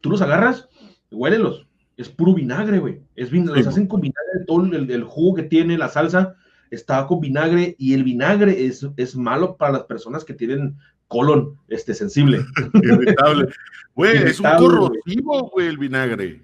[0.02, 0.68] tú los agarras,
[1.12, 1.68] huélelos.
[1.96, 3.02] Es puro vinagre, güey.
[3.16, 6.36] Es vinagre, los hacen con vinagre, todo el, el jugo que tiene, la salsa
[6.74, 11.58] estaba con vinagre y el vinagre es, es malo para las personas que tienen colon
[11.68, 12.44] este, sensible.
[12.74, 13.54] Irritable.
[13.96, 16.42] Güey, es un corrosivo, güey, el vinagre.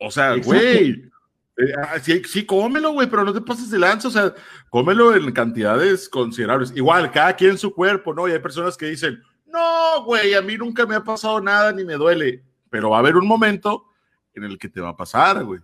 [0.00, 1.10] O sea, güey.
[1.58, 4.34] Eh, ah, sí, sí, cómelo, güey, pero no te pases de lanza, o sea,
[4.68, 6.72] cómelo en cantidades considerables.
[6.76, 8.28] Igual, cada quien su cuerpo, ¿no?
[8.28, 11.82] Y hay personas que dicen, no, güey, a mí nunca me ha pasado nada ni
[11.84, 13.86] me duele, pero va a haber un momento
[14.34, 15.60] en el que te va a pasar, güey.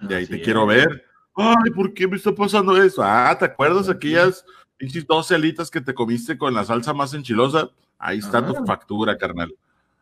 [0.00, 3.02] De ahí te quiero ver ay, ¿por qué me está pasando eso?
[3.02, 4.44] Ah, ¿te acuerdas aquellas
[5.06, 7.70] dos alitas que te comiste con la salsa más enchilosa?
[7.98, 9.54] Ahí está tu factura, carnal.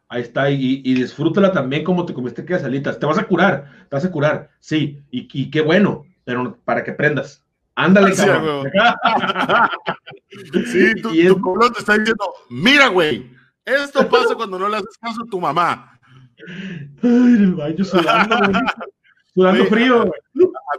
[0.08, 2.98] Ahí está, y, y, disfrútala también como te comiste aquellas alitas.
[2.98, 6.92] Te vas a curar, te vas a curar, sí, y, qué bueno, pero para que
[6.92, 7.42] prendas.
[7.74, 8.70] Ándale, cabrón.
[10.72, 13.30] sí, tu, y tu te está diciendo, mira, güey,
[13.64, 16.00] esto pasa cuando no le haces caso a tu mamá.
[17.02, 18.36] Ay, el baño sudando,
[19.34, 20.02] Sudando frío.
[20.02, 20.10] A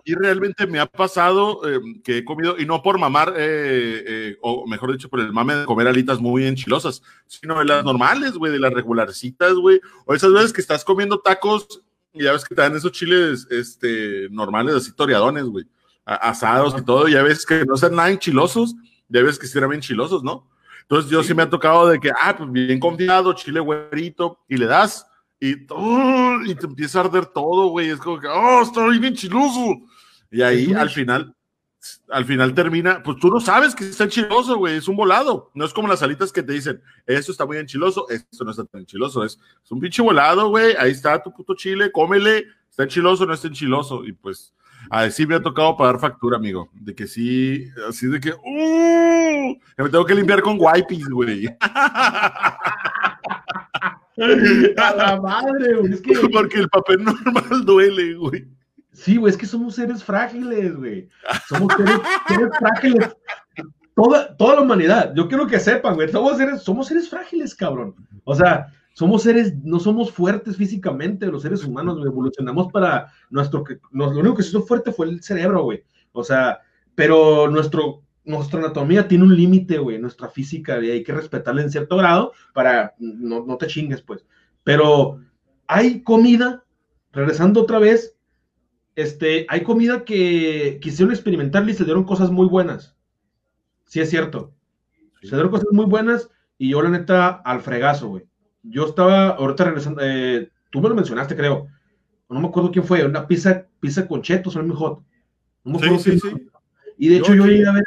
[0.06, 4.38] mí realmente me ha pasado eh, que he comido, y no por mamar, eh, eh,
[4.42, 8.34] o mejor dicho, por el mame de comer alitas muy enchilosas, sino de las normales,
[8.34, 9.80] güey, de las regularcitas, güey.
[10.06, 11.82] O esas veces que estás comiendo tacos
[12.14, 15.66] y ya ves que te dan esos chiles este, normales, así toreadones, güey,
[16.06, 18.76] asados y todo, y a veces que no sean nada enchilosos,
[19.08, 20.50] ya ves que sí eran bien chilosos, ¿no?
[20.82, 21.36] Entonces yo sí.
[21.36, 25.06] me ha tocado de que, ah, pues bien confiado, chile güerito, y le das,
[25.40, 27.90] y, y te empieza a arder todo, güey.
[27.90, 29.78] Es como que, oh, está bien chiloso.
[30.32, 31.36] Y ahí al final,
[32.10, 35.52] al final termina, pues tú no sabes que está enchiloso, güey, es un volado.
[35.54, 38.66] No es como las alitas que te dicen, esto está muy enchiloso, esto no está
[38.66, 39.24] tan enchiloso.
[39.24, 43.34] Es, es un pinche volado, güey, ahí está tu puto chile, cómele, está enchiloso, no
[43.34, 44.04] está enchiloso.
[44.04, 44.54] Y pues,
[44.90, 49.58] a sí me ha tocado pagar factura, amigo, de que sí, así de que, uh,
[49.78, 51.48] me tengo que limpiar con wipes, güey.
[54.78, 55.94] A la madre, güey.
[55.94, 56.14] Es que...
[56.32, 58.48] Porque el papel normal duele, güey.
[58.92, 61.08] Sí, güey, es que somos seres frágiles, güey.
[61.48, 63.16] Somos seres, seres frágiles.
[63.96, 67.96] Toda, toda, la humanidad, yo quiero que sepan, güey, somos seres, somos seres frágiles, cabrón.
[68.24, 74.10] O sea, somos seres, no somos fuertes físicamente, los seres humanos, evolucionamos para nuestro, lo
[74.10, 75.84] único que se hizo fuerte fue el cerebro, güey.
[76.12, 76.60] O sea,
[76.96, 81.72] pero nuestro, nuestra anatomía tiene un límite, güey, nuestra física, y hay que respetarla en
[81.72, 84.26] cierto grado para no, no te chingues, pues.
[84.64, 85.20] Pero
[85.68, 86.64] hay comida,
[87.12, 88.16] regresando otra vez,
[88.96, 92.96] este, hay comida que quisieron experimentar y se dieron cosas muy buenas.
[93.86, 94.54] Sí, es cierto.
[95.22, 98.26] Se dieron cosas muy buenas y yo, la neta, al fregazo, güey.
[98.62, 101.68] Yo estaba, ahorita regresando, eh, tú me lo mencionaste, creo.
[102.30, 105.02] No me acuerdo quién fue, una pizza, pizza con chetos, o mi hot.
[105.64, 106.50] No me sí, sí, sí.
[106.98, 107.84] Y de hecho, yo, yo llegué a ver.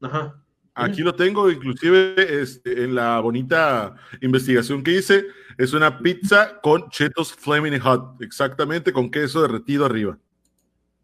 [0.00, 0.40] Ajá.
[0.74, 5.26] Aquí lo tengo, inclusive este, en la bonita investigación que hice,
[5.58, 10.16] es una pizza con chetos Flaming Hot, exactamente, con queso derretido arriba.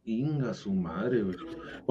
[0.05, 1.37] Inga su madre, güey.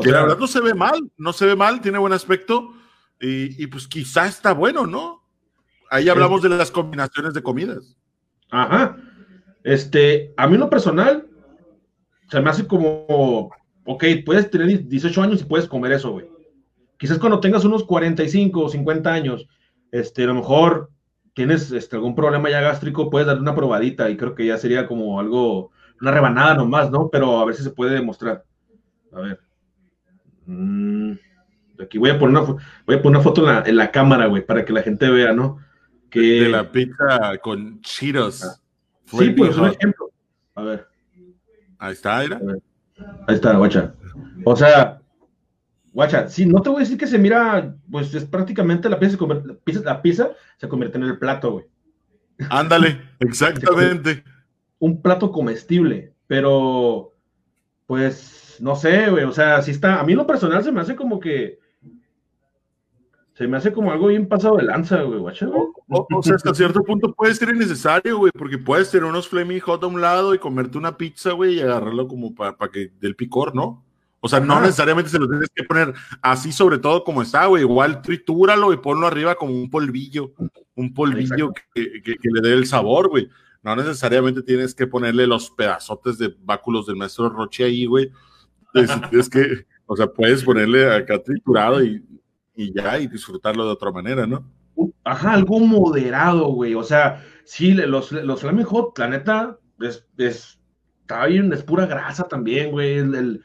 [0.01, 2.73] que la verdad no se ve mal, no se ve mal, tiene buen aspecto
[3.19, 5.23] y, pues quizá está bueno, ¿no?
[5.91, 7.97] Ahí hablamos de las combinaciones de comidas.
[8.49, 8.97] Ajá.
[9.63, 11.27] Este, a mí lo personal,
[12.29, 13.51] se me hace como,
[13.83, 16.34] ok, puedes tener 18 años y puedes comer eso, güey
[16.97, 19.47] quizás cuando tengas unos 45 o 50 años,
[19.91, 20.91] este, a lo mejor
[21.33, 24.87] tienes este, algún problema ya gástrico, puedes darle una probadita y creo que ya sería
[24.87, 27.09] como algo, una rebanada nomás, ¿no?
[27.09, 28.43] Pero a ver si se puede demostrar.
[29.11, 29.39] A ver.
[30.45, 31.13] Mm,
[31.81, 32.55] aquí voy a poner una,
[32.85, 35.09] voy a poner una foto en la, en la cámara, güey, para que la gente
[35.09, 35.59] vea, ¿no?
[36.09, 36.19] Que...
[36.19, 37.81] De la pizza con.
[37.83, 38.31] Ah.
[39.05, 40.09] Sí, pues un ejemplo.
[40.55, 40.87] A ver.
[41.77, 42.39] Ahí está, ¿era?
[43.27, 43.93] Ahí está, guacha.
[44.45, 45.01] O sea,
[45.95, 49.17] Guacha, sí, no te voy a decir que se mira, pues es prácticamente la pizza,
[49.81, 51.65] la pizza, se convierte en el plato, güey.
[52.49, 54.25] Ándale, exactamente.
[54.77, 57.13] Un plato comestible, pero
[57.85, 60.97] pues no sé, güey, o sea, si está, a mí lo personal se me hace
[60.97, 61.59] como que
[63.31, 65.47] se me hace como algo bien pasado de lanza, güey, guacha.
[65.87, 69.81] O, sea, hasta cierto punto puede ser innecesario, güey, porque puedes tener unos flaming hot
[69.81, 73.55] a un lado y comerte una pizza, güey, y agarrarlo como para que del picor,
[73.55, 73.85] ¿no?
[74.25, 77.61] O sea, no necesariamente se lo tienes que poner así, sobre todo como está, güey.
[77.61, 80.33] Igual tritúralo y ponlo arriba como un polvillo,
[80.73, 83.29] un polvillo que, le dé el sabor, güey.
[83.61, 88.11] No necesariamente tienes que ponerle los pedazotes de báculos del maestro Roche ahí, güey.
[88.73, 88.89] Es,
[89.29, 92.03] que, o sea, puedes ponerle acá triturado y,
[92.55, 94.51] ya, y disfrutarlo de otra manera, ¿no?
[95.03, 96.73] Ajá, algo moderado, güey.
[96.73, 100.59] O sea, sí, los, los Flaming Hot, la neta, es, es,
[101.01, 102.97] está bien, es pura grasa también, güey.
[102.97, 103.43] el el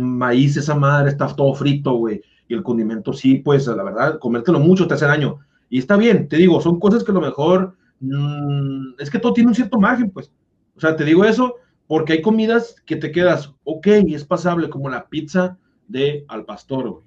[0.00, 2.22] maíz, esa madre está todo frito, güey.
[2.48, 5.40] Y el condimento, sí, pues, la verdad, comértelo mucho te hace daño.
[5.68, 9.34] Y está bien, te digo, son cosas que a lo mejor mm, es que todo
[9.34, 10.32] tiene un cierto margen, pues.
[10.74, 14.68] O sea, te digo eso porque hay comidas que te quedas, ok, y es pasable,
[14.68, 17.04] como la pizza de al pastor, güey.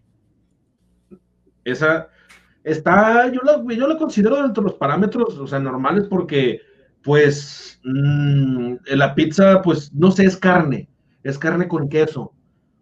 [1.63, 2.07] Esa
[2.63, 6.62] está, yo la, yo la considero dentro de los parámetros, o sea, normales porque,
[7.03, 10.89] pues, mm, la pizza, pues, no sé, es carne,
[11.23, 12.34] es carne con queso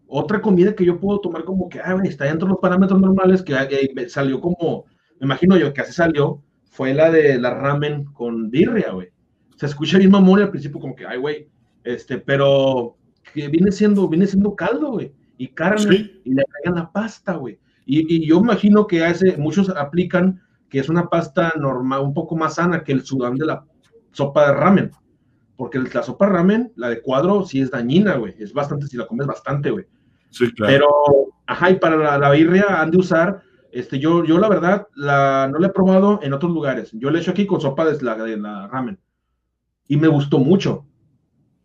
[0.10, 3.41] otra comida que yo puedo tomar como que, ah, está dentro de los parámetros normales,
[3.41, 4.86] que eh, salió como,
[5.19, 9.10] me imagino yo que así salió, fue la de la ramen con birria, güey.
[9.56, 11.48] Se escucha bien mamón al principio como que, ay, güey,
[11.84, 12.98] este, pero
[13.34, 17.60] que viene siendo, viene siendo caldo, güey, y carne, y le agregan la pasta, güey.
[17.86, 22.56] Y, yo imagino que hace, muchos aplican que es una pasta normal, un poco más
[22.56, 23.65] sana que el sudán de la
[24.12, 24.91] sopa de ramen.
[25.56, 28.36] Porque la sopa de ramen, la de cuadro, sí es dañina, güey.
[28.38, 29.86] Es bastante, si la comes bastante, güey.
[30.58, 30.89] Pero,
[31.48, 35.60] ajá, y para la, birria han de usar, este, yo, yo la verdad, la, no
[35.60, 36.92] la he probado en otros lugares.
[36.94, 39.00] Yo le he hecho aquí con sopa de la, de la ramen.
[39.88, 40.86] Y me gustó mucho.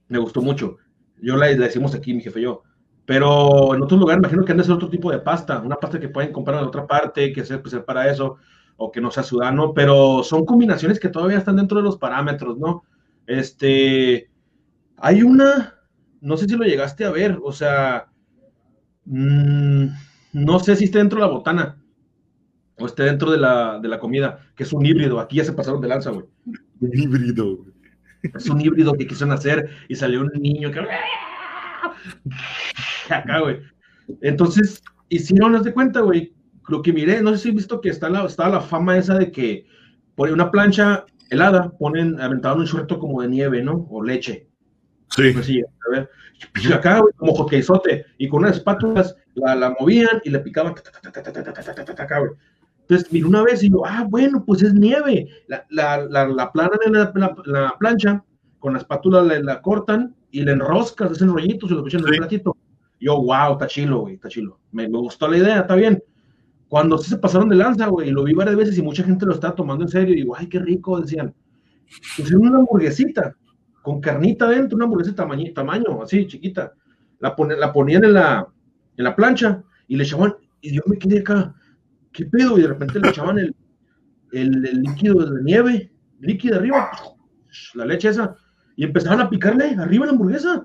[0.08, 0.76] Me gustó mucho.
[1.20, 2.62] Yo la, decimos aquí, mi jefe yo.
[3.06, 6.00] Pero en otros lugares imagino que han de ser otro tipo de pasta, una pasta
[6.00, 8.36] que pueden comprar en otra parte, que sea pues, para eso,
[8.76, 12.58] o que no sea sudano, pero son combinaciones que todavía están dentro de los parámetros,
[12.58, 12.84] ¿no?
[13.26, 14.30] Este,
[14.96, 15.74] hay una,
[16.20, 18.06] no sé si lo llegaste a ver, o sea,
[19.06, 19.86] Mm,
[20.32, 21.76] no sé si esté dentro de la botana
[22.78, 25.20] o esté dentro de la, de la comida, que es un híbrido.
[25.20, 26.26] Aquí ya se pasaron de lanza, güey.
[26.80, 27.64] Un híbrido.
[28.22, 30.80] Es un híbrido que quisieron hacer y salió un niño que.
[33.10, 33.60] Acá, güey.
[34.22, 36.34] Entonces, hicieron, haz de cuenta, güey,
[36.68, 39.18] lo que miré, no sé si he visto que está la, está la fama esa
[39.18, 39.66] de que
[40.14, 43.86] por una plancha helada ponen, aventaban un chorrito como de nieve, ¿no?
[43.90, 44.48] O leche.
[45.10, 45.30] Sí.
[45.32, 46.10] Pues sí, a ver.
[46.62, 50.74] Y acá, güey, como hotcakeizote, y con unas espátulas la, la movían y la picaban.
[52.80, 55.28] Entonces, mira, una vez y yo, ah, bueno, pues es nieve.
[55.46, 58.22] La, la, la, la planan en la, la, la, plancha,
[58.58, 62.06] con la espátula la, la cortan y la enroscas, hacen rollitos y lo echan en
[62.06, 62.12] sí.
[62.12, 62.56] el platito.
[63.00, 64.58] Yo, wow, está chilo, güey, está chilo.
[64.72, 66.02] Me, me gustó la idea, está bien
[66.74, 69.34] cuando sí se pasaron de lanza, güey, lo vi varias veces y mucha gente lo
[69.34, 71.32] estaba tomando en serio, y digo, ay, qué rico, decían.
[72.16, 73.36] Pues una hamburguesita,
[73.84, 76.72] con carnita dentro, una hamburguesa de tamaño, así, chiquita.
[77.20, 78.48] La, pon, la ponían en la,
[78.96, 81.54] en la plancha y le echaban, y yo me quedé acá,
[82.10, 82.58] ¿qué pedo?
[82.58, 83.54] Y de repente le echaban el,
[84.32, 86.90] el, líquido de nieve, líquido arriba,
[87.74, 88.34] la leche esa,
[88.74, 90.64] y empezaban a picarle arriba la hamburguesa,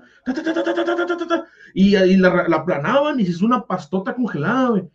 [1.74, 4.88] y, y, la, la aplanaban y se hizo una pastota congelada, wey.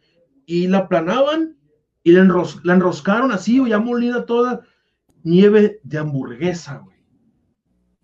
[0.48, 1.56] y la aplanaban
[2.02, 4.62] y la, enros, la enroscaron así, ya molida toda,
[5.22, 6.95] nieve de hamburguesa, güey.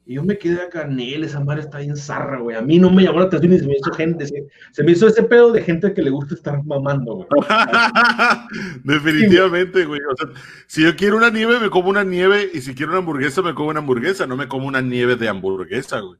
[0.06, 2.58] Y yo me quedé acá, Nel, esa madre está bien zarra, güey.
[2.58, 4.94] A mí no me llamó la atención y se me hizo gente, se, se me
[4.94, 7.28] hizo ese pedo de gente que le gusta estar mamando, güey.
[8.84, 10.02] Definitivamente, güey.
[10.12, 12.50] O sea, si yo quiero una nieve, me como una nieve.
[12.54, 14.26] Y si quiero una hamburguesa, me como una hamburguesa.
[14.26, 16.20] No me como una nieve de hamburguesa, güey.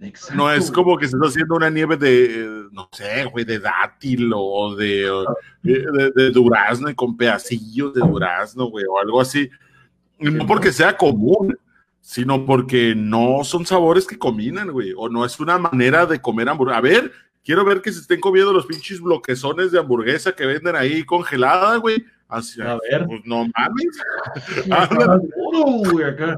[0.00, 0.72] Exacto, No es güey.
[0.72, 4.74] como que se está haciendo una nieve de, eh, no sé, güey, de dátil o
[4.74, 5.26] de, o
[5.62, 9.50] de, de durazno y con pedacillos de durazno, güey, o algo así.
[10.18, 11.58] No porque sea común,
[12.00, 16.48] sino porque no son sabores que combinan, güey, o no es una manera de comer
[16.48, 16.78] hamburguesa.
[16.78, 17.12] A ver,
[17.44, 21.76] quiero ver que se estén comiendo los pinches bloquezones de hamburguesa que venden ahí congelada,
[21.76, 22.04] güey.
[22.32, 22.40] A
[22.90, 23.06] ver.
[23.06, 23.98] Pues no mames,
[25.36, 26.36] duro, güey, acá.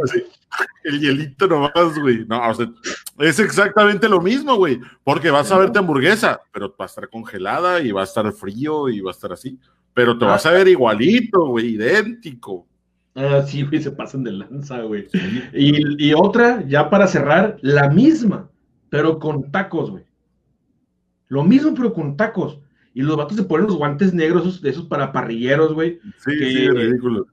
[0.84, 2.24] el hielito nomás, güey.
[2.26, 2.66] No, o sea,
[3.18, 4.80] es exactamente lo mismo, güey.
[5.04, 8.88] Porque vas a verte hamburguesa, pero va a estar congelada y va a estar frío
[8.88, 9.58] y va a estar así.
[9.94, 10.28] Pero te Ah.
[10.28, 12.66] vas a ver igualito, güey, idéntico.
[13.14, 15.06] Ah, sí, güey, se pasan de lanza, güey.
[15.52, 18.50] Y, y otra, ya para cerrar, la misma,
[18.88, 20.04] pero con tacos, güey.
[21.28, 22.58] Lo mismo, pero con tacos.
[22.94, 25.98] Y los vatos se ponen los guantes negros, esos, de esos para parrilleros, güey.
[26.24, 27.26] Sí, Que- sí, ridículo.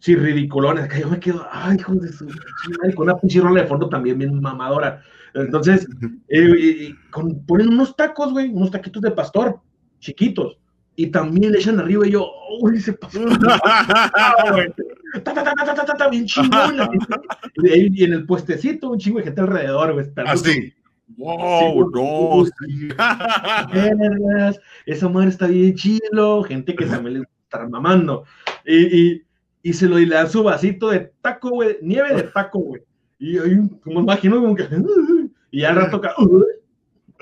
[0.00, 0.84] Sí, ridiculones.
[0.84, 3.88] Acá yo me quedo, ay, hijo de su madre, con una pinche rola de fondo
[3.88, 5.00] también bien mamadora.
[5.32, 5.86] Entonces,
[6.28, 9.60] eh, con- ponen unos tacos, güey, unos taquitos de pastor,
[10.00, 10.58] chiquitos.
[10.96, 13.20] Y también le echan arriba y yo, uy, se pasó.
[15.14, 16.74] Ah, bien chingón.
[17.62, 20.06] Y, en el puestecito, un chingo de gente alrededor, güey.
[20.26, 20.72] Así.
[21.18, 22.44] Wow, no,
[23.72, 28.24] vergas, esa madre está bien chilo, gente que también le gusta mamando.
[28.64, 29.22] Y, y,
[29.62, 32.82] y se lo y le dan su vasito de taco, güey, nieve de taco, güey.
[33.18, 34.66] Y ahí, como imagino, como que.
[35.54, 36.00] Y al rato.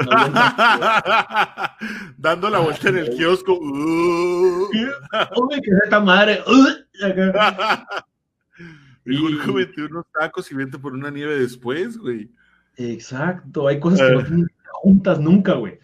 [2.19, 3.59] Dando la vuelta en el kiosco.
[3.59, 4.69] Uh.
[4.71, 6.43] Uy, es esta madre.
[9.05, 12.31] Mejor Y- cómete unos tacos y vente por una nieve después, güey.
[12.77, 15.79] Exacto, hay cosas que no tienen juntas nunca, güey.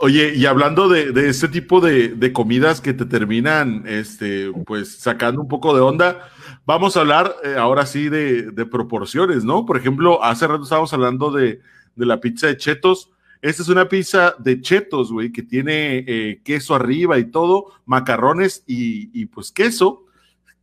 [0.00, 4.98] Oye, y hablando de, de este tipo de, de comidas que te terminan, este, pues
[4.98, 6.28] sacando un poco de onda,
[6.66, 9.64] vamos a hablar eh, ahora sí de, de proporciones, ¿no?
[9.64, 11.60] Por ejemplo, hace rato estábamos hablando de,
[11.96, 13.10] de la pizza de chetos.
[13.42, 18.64] Esta es una pizza de chetos, güey, que tiene eh, queso arriba y todo, macarrones
[18.66, 20.06] y, y, pues queso.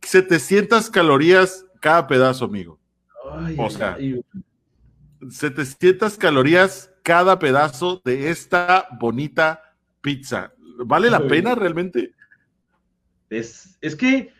[0.02, 2.78] 700 calorías cada pedazo, amigo.
[3.32, 4.20] Ay, O sea, ay,
[5.30, 9.62] 700 calorías cada pedazo de esta bonita
[10.00, 10.52] pizza.
[10.84, 12.12] ¿Vale la pena realmente?
[13.30, 14.32] Es, es que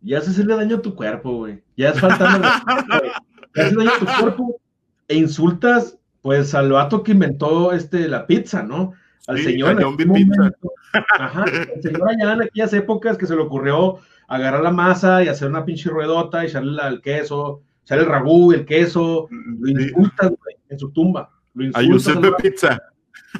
[0.00, 1.62] ya es hacerle daño a tu cuerpo, güey.
[1.76, 2.12] Ya es güey.
[2.12, 4.60] Ya haces daño a tu cuerpo
[5.08, 8.94] e insultas, pues, al vato que inventó este, la pizza, ¿no?
[9.26, 9.78] Al Sí, señor.
[9.82, 10.06] a B.
[10.06, 10.50] Pizza.
[11.18, 15.28] Ajá, el señor allá en aquellas épocas que se le ocurrió agarrar la masa y
[15.28, 19.28] hacer una pinche ruedota y echarle la- el queso, echarle el ragú, el queso.
[19.30, 21.28] Lo Sí, insultas, güey, en su tumba.
[21.52, 22.42] Lo A Giuseppe vato.
[22.42, 22.80] Pizza.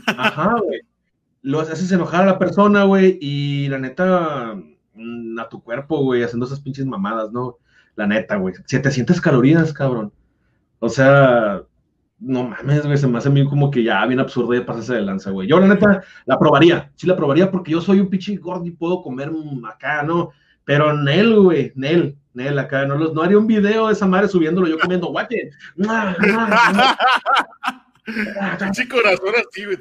[0.06, 0.80] Ajá, güey.
[1.40, 4.54] Lo haces enojar a la persona, güey, y la neta,
[4.94, 7.56] mm, a tu cuerpo, güey, haciendo esas pinches mamadas, ¿no?
[7.96, 8.54] La neta, güey.
[8.66, 10.12] 700 calorías, cabrón.
[10.80, 11.62] O sea,
[12.24, 14.94] no mames, güey, se me hace a mí como que ya bien absurdo ya pasarse
[14.94, 15.46] de lanza, güey.
[15.46, 18.70] Yo, la neta, la probaría, sí la probaría porque yo soy un pinche gordo y
[18.70, 19.30] puedo comer
[19.68, 20.30] acá, ¿no?
[20.64, 24.66] Pero Nel, güey, Nel, Nel, acá, no, no haría un video de esa madre subiéndolo
[24.66, 25.50] yo comiendo guate.
[28.58, 29.78] Pinche corazón así, güey,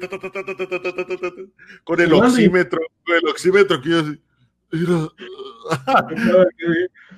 [1.84, 4.20] con el oxímetro, con el oxímetro que yo así.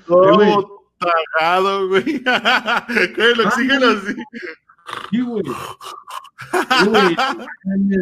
[0.07, 2.23] Todo güey.
[2.23, 4.15] Con el oxígeno así.
[5.11, 5.43] Sí, güey.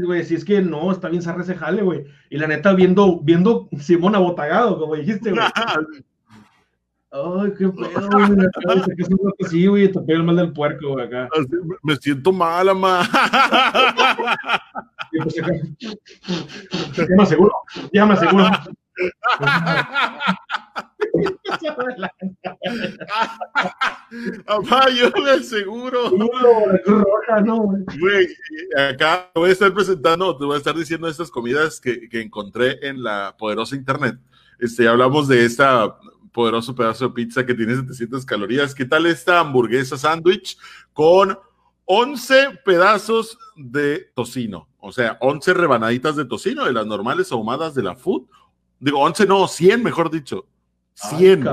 [0.05, 2.05] Güey, si es que no, está bien zarra ese jale, güey.
[2.31, 5.43] Y la neta, viendo, viendo Simón abotagado, como dijiste, güey.
[7.11, 9.49] Ay, qué pedo, güey.
[9.49, 11.29] Sí, güey, te pega el mal del puerco, güey, acá.
[11.83, 13.09] me siento mal, ama.
[15.13, 15.35] Pues
[16.97, 17.53] ya me aseguro,
[17.93, 18.47] ya me aseguro.
[24.47, 26.11] Papá, yo me aseguro.
[27.99, 28.29] Güey,
[28.77, 32.87] acá voy a estar presentando, te voy a estar diciendo estas comidas que, que encontré
[32.87, 34.19] en la poderosa internet.
[34.59, 35.97] Este, hablamos de esta
[36.35, 38.75] poderoso pedazo de pizza que tiene 700 calorías.
[38.75, 40.59] ¿Qué tal esta hamburguesa sándwich
[40.93, 41.39] con
[41.87, 44.69] 11 pedazos de tocino?
[44.81, 48.25] O sea, 11 rebanaditas de tocino de las normales ahumadas de la food.
[48.85, 50.47] Digo, 11 no, 100 mejor dicho.
[50.93, 51.49] 100.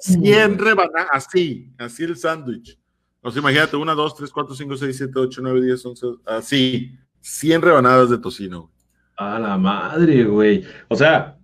[0.00, 2.76] 100 rebanadas, así, así el sándwich.
[3.20, 6.98] O sea, imagínate, 1, 2, 3, 4, 5, 6, 7, 8, 9, 10, 11, así.
[7.20, 8.68] 100 rebanadas de tocino.
[9.16, 10.64] A la madre, güey.
[10.88, 11.38] O sea,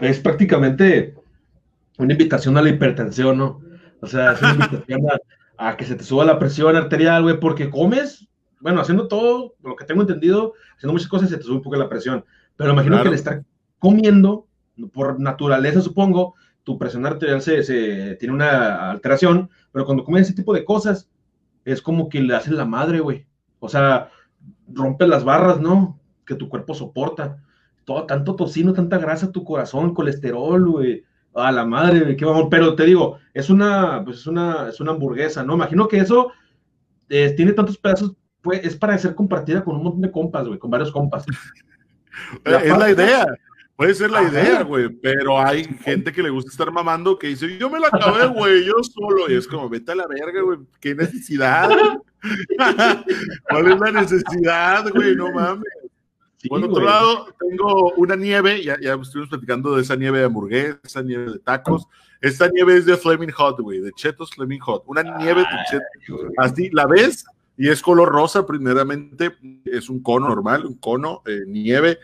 [0.00, 1.16] es prácticamente
[1.98, 3.60] una invitación a la hipertensión, ¿no?
[4.00, 5.02] O sea, es una invitación
[5.58, 8.26] a, que se te suba la presión arterial, güey, porque comes,
[8.58, 11.76] bueno, haciendo todo, lo que tengo entendido, haciendo muchas cosas se te sube un poco
[11.76, 12.24] la presión.
[12.56, 13.44] Pero imagino que al estar
[13.78, 14.46] comiendo,
[14.92, 20.54] por naturaleza supongo, tu presión arterial se, tiene una alteración, pero cuando comes ese tipo
[20.54, 21.10] de cosas,
[21.64, 23.26] es como que le hacen la madre, güey.
[23.58, 24.10] O sea,
[24.68, 25.98] rompes las barras, ¿no?
[26.26, 27.42] Que tu cuerpo soporta.
[27.84, 31.04] Todo, tanto tocino, tanta grasa, tu corazón, colesterol, güey.
[31.34, 32.48] A la madre, qué vamos.
[32.50, 35.54] Pero te digo, es una, pues es una, es una hamburguesa, ¿no?
[35.54, 36.32] Imagino que eso
[37.08, 40.58] eh, tiene tantos pedazos, pues, es para ser compartida con un montón de compas, güey,
[40.58, 41.24] con varios compas.
[42.44, 43.26] es la idea.
[43.82, 47.58] Puede ser la idea, güey, pero hay gente que le gusta estar mamando que dice,
[47.58, 49.28] yo me la acabé, güey, yo solo.
[49.28, 51.68] Y es como, vete a la verga, güey, qué necesidad.
[53.50, 55.16] ¿Cuál es la necesidad, güey?
[55.16, 55.64] No mames.
[56.48, 60.78] Por otro lado, tengo una nieve, ya, ya estuvimos platicando de esa nieve de hamburguesa,
[60.84, 61.88] esa nieve de tacos.
[62.20, 64.84] Esta nieve es de Flaming Hot, güey, de Chetos Flaming Hot.
[64.86, 66.30] Una nieve de Chetos.
[66.36, 67.24] Así, la ves
[67.56, 71.98] y es color rosa, primeramente, es un cono normal, un cono, eh, nieve,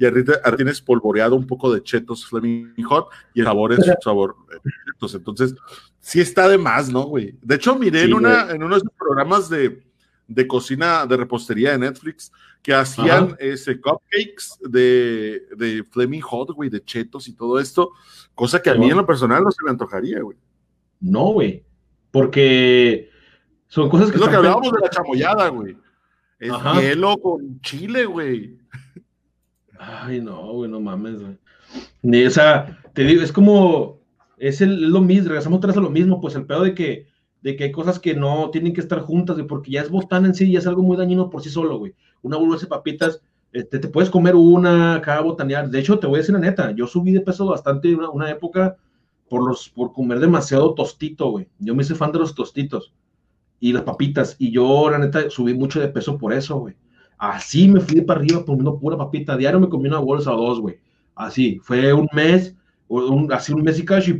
[0.00, 4.34] y ahorita, tienes polvoreado un poco de chetos Flaming Hot y el sabor es sabor
[4.86, 5.14] chetos.
[5.14, 5.54] Entonces,
[5.98, 7.36] sí está de más, ¿no, güey?
[7.42, 9.82] De hecho, miré en, una, en uno de programas de,
[10.26, 12.32] de, cocina, de repostería de Netflix,
[12.62, 17.90] que hacían ese cupcakes de, de Flaming Hot, güey, de chetos y todo esto,
[18.34, 20.38] cosa que a mí en lo personal no se me antojaría, güey.
[20.98, 21.62] No, güey,
[22.10, 23.10] porque
[23.68, 24.14] son cosas que...
[24.14, 25.76] Es lo que hablábamos de la chamoyada, güey.
[26.38, 28.58] Es hielo con chile, güey.
[29.82, 32.26] Ay, no, güey, no mames, güey.
[32.26, 33.98] O sea, te digo, es como,
[34.36, 37.06] es el, lo mismo, regresamos otra vez a lo mismo, pues el pedo de que,
[37.40, 40.26] de que hay cosas que no tienen que estar juntas, güey, porque ya es botán
[40.26, 41.94] en sí, ya es algo muy dañino por sí solo, güey.
[42.20, 43.22] Una bolsa de papitas,
[43.52, 45.70] este, te puedes comer una, cada botanear.
[45.70, 48.30] De hecho, te voy a decir la neta, yo subí de peso bastante una, una
[48.30, 48.76] época
[49.30, 51.48] por, los, por comer demasiado tostito, güey.
[51.58, 52.92] Yo me hice fan de los tostitos
[53.58, 56.74] y las papitas, y yo, la neta, subí mucho de peso por eso, güey.
[57.20, 59.36] Así me fui para arriba comiendo pura papita.
[59.36, 60.80] Diario me comí una bolsa o dos, güey.
[61.14, 62.56] Así, fue un mes,
[62.88, 64.18] un, así un mes y casi.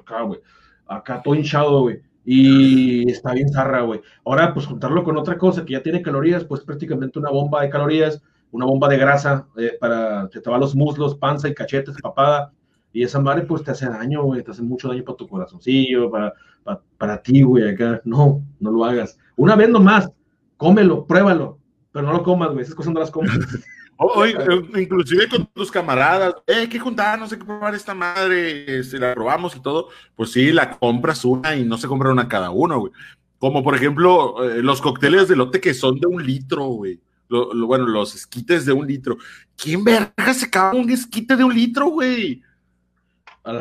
[0.00, 0.40] Acá, güey.
[0.86, 2.00] Acá todo hinchado, güey.
[2.24, 4.00] Y está bien zarra, güey.
[4.24, 7.68] Ahora, pues juntarlo con otra cosa que ya tiene calorías, pues prácticamente una bomba de
[7.68, 11.96] calorías, una bomba de grasa eh, para que te va los muslos, panza y cachetes,
[12.00, 12.54] papada.
[12.90, 14.42] Y esa madre, pues te hace daño, güey.
[14.42, 16.32] Te hace mucho daño para tu corazoncillo, para,
[16.64, 17.68] para, para ti, güey.
[17.68, 19.18] Acá, no, no lo hagas.
[19.36, 20.10] Una vez nomás,
[20.58, 21.58] cómelo, pruébalo,
[21.90, 23.38] pero no lo comas, güey, esas cosas no las comas.
[24.00, 24.36] Oye,
[24.76, 29.12] inclusive con tus camaradas, eh, que juntar, no sé qué probar esta madre, este, la
[29.12, 32.78] probamos y todo, pues sí, la compras una y no se compra una cada uno,
[32.78, 32.92] güey.
[33.38, 37.00] Como por ejemplo, eh, los cócteles de lote que son de un litro, güey.
[37.28, 39.18] bueno, los esquites de un litro.
[39.56, 42.40] ¿Quién verga se acaba un esquite de un litro, güey?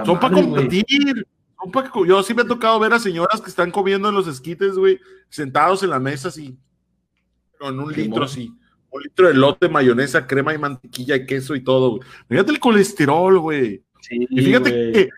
[0.06, 1.28] Son para competir.
[1.60, 1.92] Son para...
[2.08, 5.00] Yo sí me ha tocado ver a señoras que están comiendo en los esquites, güey,
[5.30, 6.58] sentados en la mesa así,
[7.60, 8.54] con un litro sí.
[8.90, 12.02] Un litro de lote, mayonesa, crema y mantequilla y queso y todo, güey.
[12.30, 13.84] Fíjate el colesterol, güey.
[14.10, 15.10] y fíjate que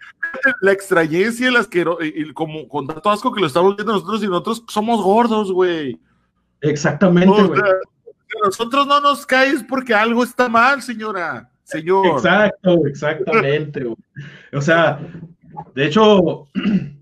[0.61, 4.27] la extrañencia las que y, como con tanto asco que lo estamos viendo nosotros y
[4.27, 5.99] nosotros somos gordos, güey.
[6.61, 7.61] Exactamente, güey.
[8.43, 11.49] nosotros no nos caes porque algo está mal, señora.
[11.63, 12.07] Señor.
[12.07, 13.97] Exacto, exactamente, güey.
[14.53, 14.99] O sea,
[15.75, 16.47] de hecho,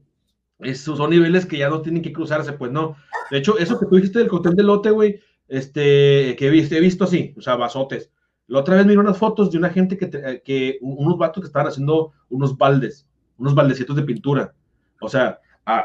[0.59, 2.95] esos son niveles que ya no tienen que cruzarse, pues no.
[3.31, 6.75] De hecho, eso que tú dijiste del cóctel de lote, güey, este, que he visto,
[6.75, 8.11] he visto así, o sea, basotes.
[8.47, 11.67] La otra vez miré unas fotos de una gente que, que unos vatos que estaban
[11.67, 14.53] haciendo unos baldes, unos baldecitos de pintura.
[15.01, 15.39] O sea,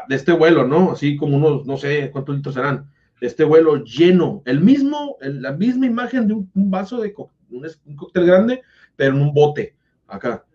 [0.07, 0.91] de este vuelo, ¿no?
[0.91, 2.89] Así como unos, no sé cuántos litros serán.
[3.19, 7.13] este vuelo lleno, el mismo, la misma imagen de un, vaso de
[7.49, 8.61] un, un, cóctel grande,
[8.95, 9.75] pero en un bote,
[10.07, 10.45] acá.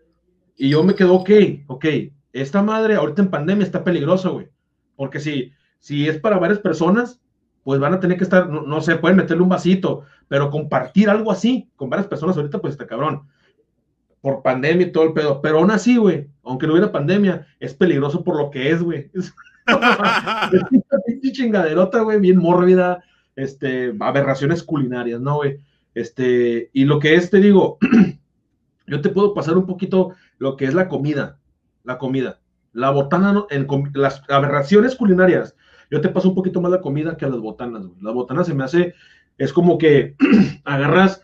[0.57, 1.31] Y yo me quedo, ok,
[1.67, 1.85] ok,
[2.33, 4.49] esta madre ahorita en pandemia está peligroso, güey.
[4.97, 7.21] Porque si, si es para varias personas,
[7.65, 11.31] pues van a tener que estar, no, sé, pueden meterle un vasito, pero compartir algo
[11.31, 13.23] así con varias personas ahorita, pues está cabrón.
[14.21, 15.41] Por pandemia y todo el pedo.
[15.41, 19.11] Pero aún así, güey, aunque no hubiera pandemia, es peligroso por lo que es, güey.
[21.23, 23.05] Es chingaderota, güey, bien mórbida,
[23.37, 25.61] este, aberraciones culinarias, ¿no, güey?
[25.95, 27.79] Este, y lo que es, te digo,
[28.87, 31.39] yo te puedo pasar un poquito lo que es la comida,
[31.89, 32.39] la comida.
[32.75, 35.57] La botana, en, las aberraciones culinarias,
[35.91, 37.99] yo te paso un poquito más la comida que a las botanas, güey.
[38.03, 38.95] Las botanas se me hace,
[39.39, 40.15] es como que
[40.65, 41.23] agarras,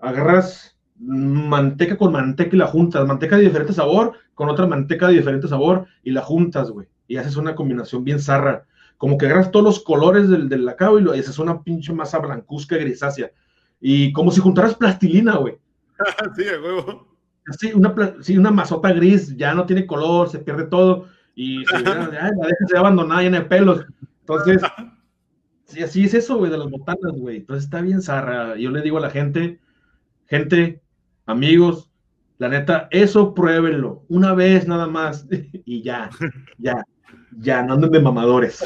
[0.00, 5.14] agarras manteca con manteca y la juntas, manteca de diferente sabor con otra manteca de
[5.14, 6.88] diferente sabor y la juntas, güey.
[7.06, 8.66] Y haces una combinación bien zarra.
[8.98, 12.76] Como que agarras todos los colores del, del lacao y haces una pinche masa blancuzca
[12.76, 13.30] grisácea.
[13.80, 15.56] Y como si juntaras plastilina, güey.
[16.36, 17.13] sí, huevo.
[17.58, 21.06] Sí una, sí, una masota gris, ya no tiene color, se pierde todo.
[21.34, 23.84] Y se, la dejas de abandonada llena de pelos.
[24.20, 24.62] Entonces,
[25.66, 27.38] sí, así es eso, güey, de las botanas, güey.
[27.38, 28.56] Entonces está bien zarra.
[28.56, 29.60] Yo le digo a la gente,
[30.26, 30.80] gente,
[31.26, 31.90] amigos,
[32.38, 34.04] la neta, eso pruébenlo.
[34.08, 35.26] Una vez nada más.
[35.64, 36.10] y ya,
[36.58, 36.84] ya,
[37.38, 38.64] ya, no anden de mamadores.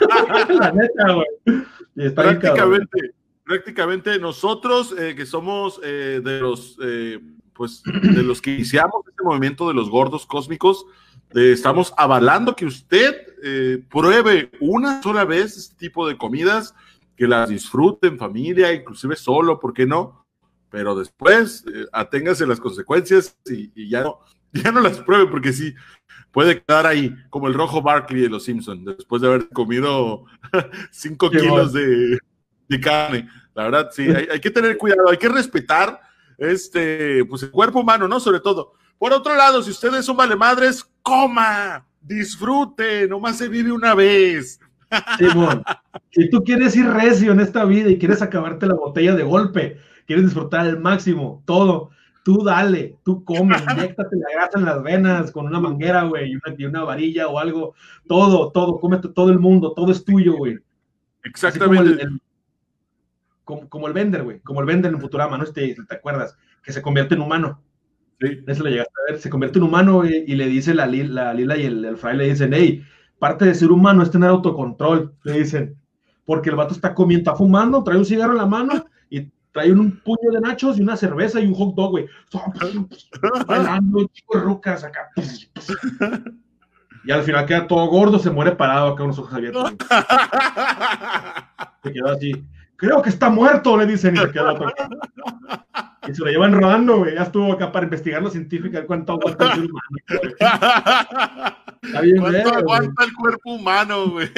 [0.48, 2.14] la neta, güey.
[2.14, 3.14] Prácticamente,
[3.44, 7.20] prácticamente nosotros eh, que somos eh, de los, eh,
[7.54, 10.86] pues, de los que iniciamos este movimiento de los gordos cósmicos,
[11.34, 13.14] estamos avalando que usted
[13.88, 16.74] pruebe una sola vez este tipo de comidas,
[17.16, 20.26] que las disfrute en familia, inclusive solo, ¿por qué no?
[20.70, 24.20] Pero después aténgase las consecuencias y, ya no,
[24.52, 25.74] ya no las pruebe, porque sí,
[26.32, 30.24] puede quedar ahí, como el rojo Barkley de los Simpsons, después de haber comido
[30.90, 32.18] 5 kilos de,
[32.68, 33.28] de carne.
[33.54, 36.00] La verdad, sí, hay, que tener cuidado, hay que respetar
[36.38, 38.20] este, pues el cuerpo humano, ¿no?
[38.20, 38.72] Sobre todo.
[38.98, 44.60] Por otro lado, si ustedes son vale madres, coma, disfrute, nomás se vive una vez.
[45.18, 45.62] Simón,
[46.10, 49.78] si tú quieres ir recio en esta vida y quieres acabarte la botella de golpe,
[50.06, 51.90] quieres disfrutar al máximo, todo,
[52.22, 56.36] tú dale, tú come, inyectate la grasa en las venas con una manguera, güey, y
[56.36, 57.74] una, una, varilla o algo,
[58.06, 60.58] todo, todo, cómete todo el mundo, todo es tuyo, güey.
[61.24, 62.06] Exactamente
[63.44, 65.44] como, el Bender, güey, como el Bender en Futurama, ¿no?
[65.44, 66.36] Este, ¿Te acuerdas?
[66.62, 67.62] Que se convierte en humano.
[68.20, 68.42] Sí.
[68.46, 69.20] Eso lo llegaste a ver.
[69.20, 72.28] Se convierte en humano y le dice la, la Lila y el, el Fry le
[72.28, 72.82] dicen, hey,
[73.18, 75.76] parte de ser humano es tener autocontrol, le dicen.
[76.24, 79.72] Porque el vato está comiendo, está fumando, trae un cigarro en la mano y trae
[79.72, 82.06] un puño de nachos y una cerveza y un hot dog, güey.
[83.46, 85.10] Bailando, rucas acá.
[87.04, 89.74] Y al final queda todo gordo, se muere parado acá con los ojos abiertos.
[91.82, 92.32] Se quedó así
[92.76, 94.54] creo que está muerto, le dicen, y se queda
[96.08, 97.14] Y se lo llevan rodando, güey.
[97.14, 99.98] Ya estuvo acá para investigar lo científico, cuánto aguanta el humano.
[102.20, 104.30] ¿Cuánto aguanta el cuerpo humano, güey?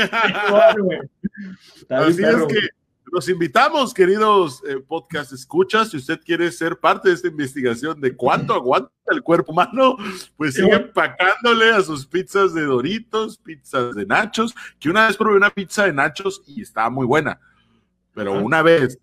[1.88, 2.68] Así es que
[3.12, 8.16] los invitamos, queridos eh, podcast escuchas, si usted quiere ser parte de esta investigación de
[8.16, 9.96] cuánto aguanta el cuerpo humano,
[10.36, 15.36] pues sigue empacándole a sus pizzas de Doritos, pizzas de Nachos, que una vez probé
[15.36, 17.38] una pizza de Nachos y estaba muy buena
[18.16, 18.98] pero una vez.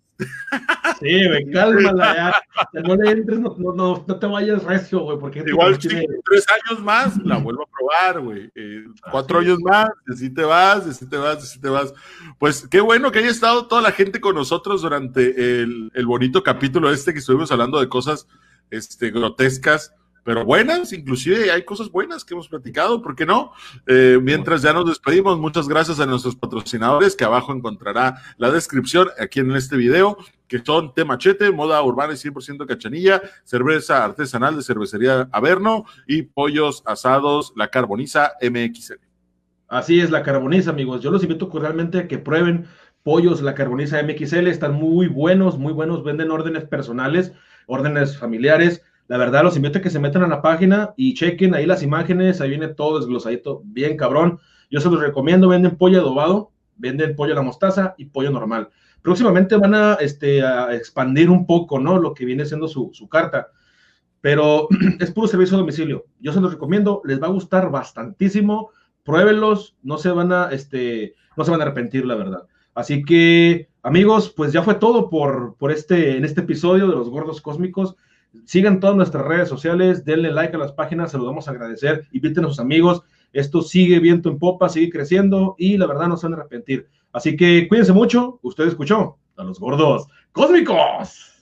[1.00, 2.82] Sí, güey, cálmala ya.
[2.82, 5.44] No le entres, no, no, no te vayas recio, güey, porque...
[5.46, 6.06] Igual, tiene...
[6.24, 8.50] tres años más, la vuelvo a probar, güey.
[8.56, 11.94] Eh, cuatro años más, así te vas, así te vas, así te vas.
[12.38, 16.42] Pues qué bueno que haya estado toda la gente con nosotros durante el, el bonito
[16.42, 18.26] capítulo este que estuvimos hablando de cosas
[18.70, 19.94] este, grotescas
[20.24, 23.52] pero buenas, inclusive hay cosas buenas que hemos platicado, ¿por qué no?
[23.86, 29.08] Eh, mientras ya nos despedimos, muchas gracias a nuestros patrocinadores, que abajo encontrará la descripción
[29.20, 30.16] aquí en este video,
[30.48, 36.22] que son Té Machete, moda urbana y 100% cachanilla, cerveza artesanal de cervecería Averno y
[36.22, 39.00] pollos asados La Carboniza MXL.
[39.68, 41.02] Así es, La Carboniza, amigos.
[41.02, 42.66] Yo los invito cordialmente a que prueben
[43.02, 47.32] pollos La Carboniza MXL, están muy buenos, muy buenos, venden órdenes personales,
[47.66, 51.54] órdenes familiares la verdad, los invito a que se metan a la página y chequen
[51.54, 54.38] ahí las imágenes, ahí viene todo desglosadito, bien cabrón.
[54.70, 58.70] Yo se los recomiendo, venden pollo adobado, venden pollo a la mostaza y pollo normal.
[59.02, 61.98] Próximamente van a, este, a expandir un poco, ¿no?
[61.98, 63.48] Lo que viene siendo su, su carta.
[64.22, 64.68] Pero
[65.00, 66.06] es puro servicio a domicilio.
[66.18, 68.70] Yo se los recomiendo, les va a gustar bastantísimo.
[69.02, 72.46] Pruébenlos, no se van a, este, no se van a arrepentir, la verdad.
[72.74, 77.10] Así que, amigos, pues ya fue todo por, por este, en este episodio de los
[77.10, 77.96] gordos cósmicos.
[78.44, 82.06] Sigan todas nuestras redes sociales, denle like a las páginas, se lo vamos a agradecer,
[82.12, 83.02] inviten a sus amigos.
[83.32, 86.88] Esto sigue viento en popa, sigue creciendo y la verdad no se van a arrepentir.
[87.12, 88.38] Así que cuídense mucho.
[88.42, 91.34] Usted escuchó a los gordos cósmicos.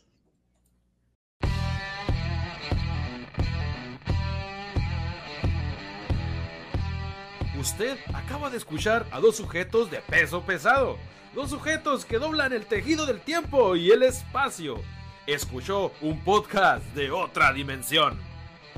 [7.58, 10.96] Usted acaba de escuchar a dos sujetos de peso pesado.
[11.34, 14.76] Dos sujetos que doblan el tejido del tiempo y el espacio.
[15.26, 18.18] Escuchó un podcast de otra dimensión.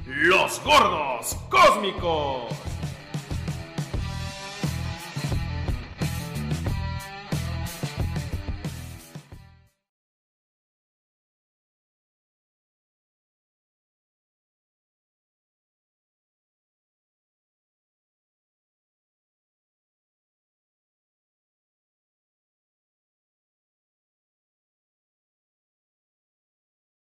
[0.06, 2.52] Los gordos cósmicos.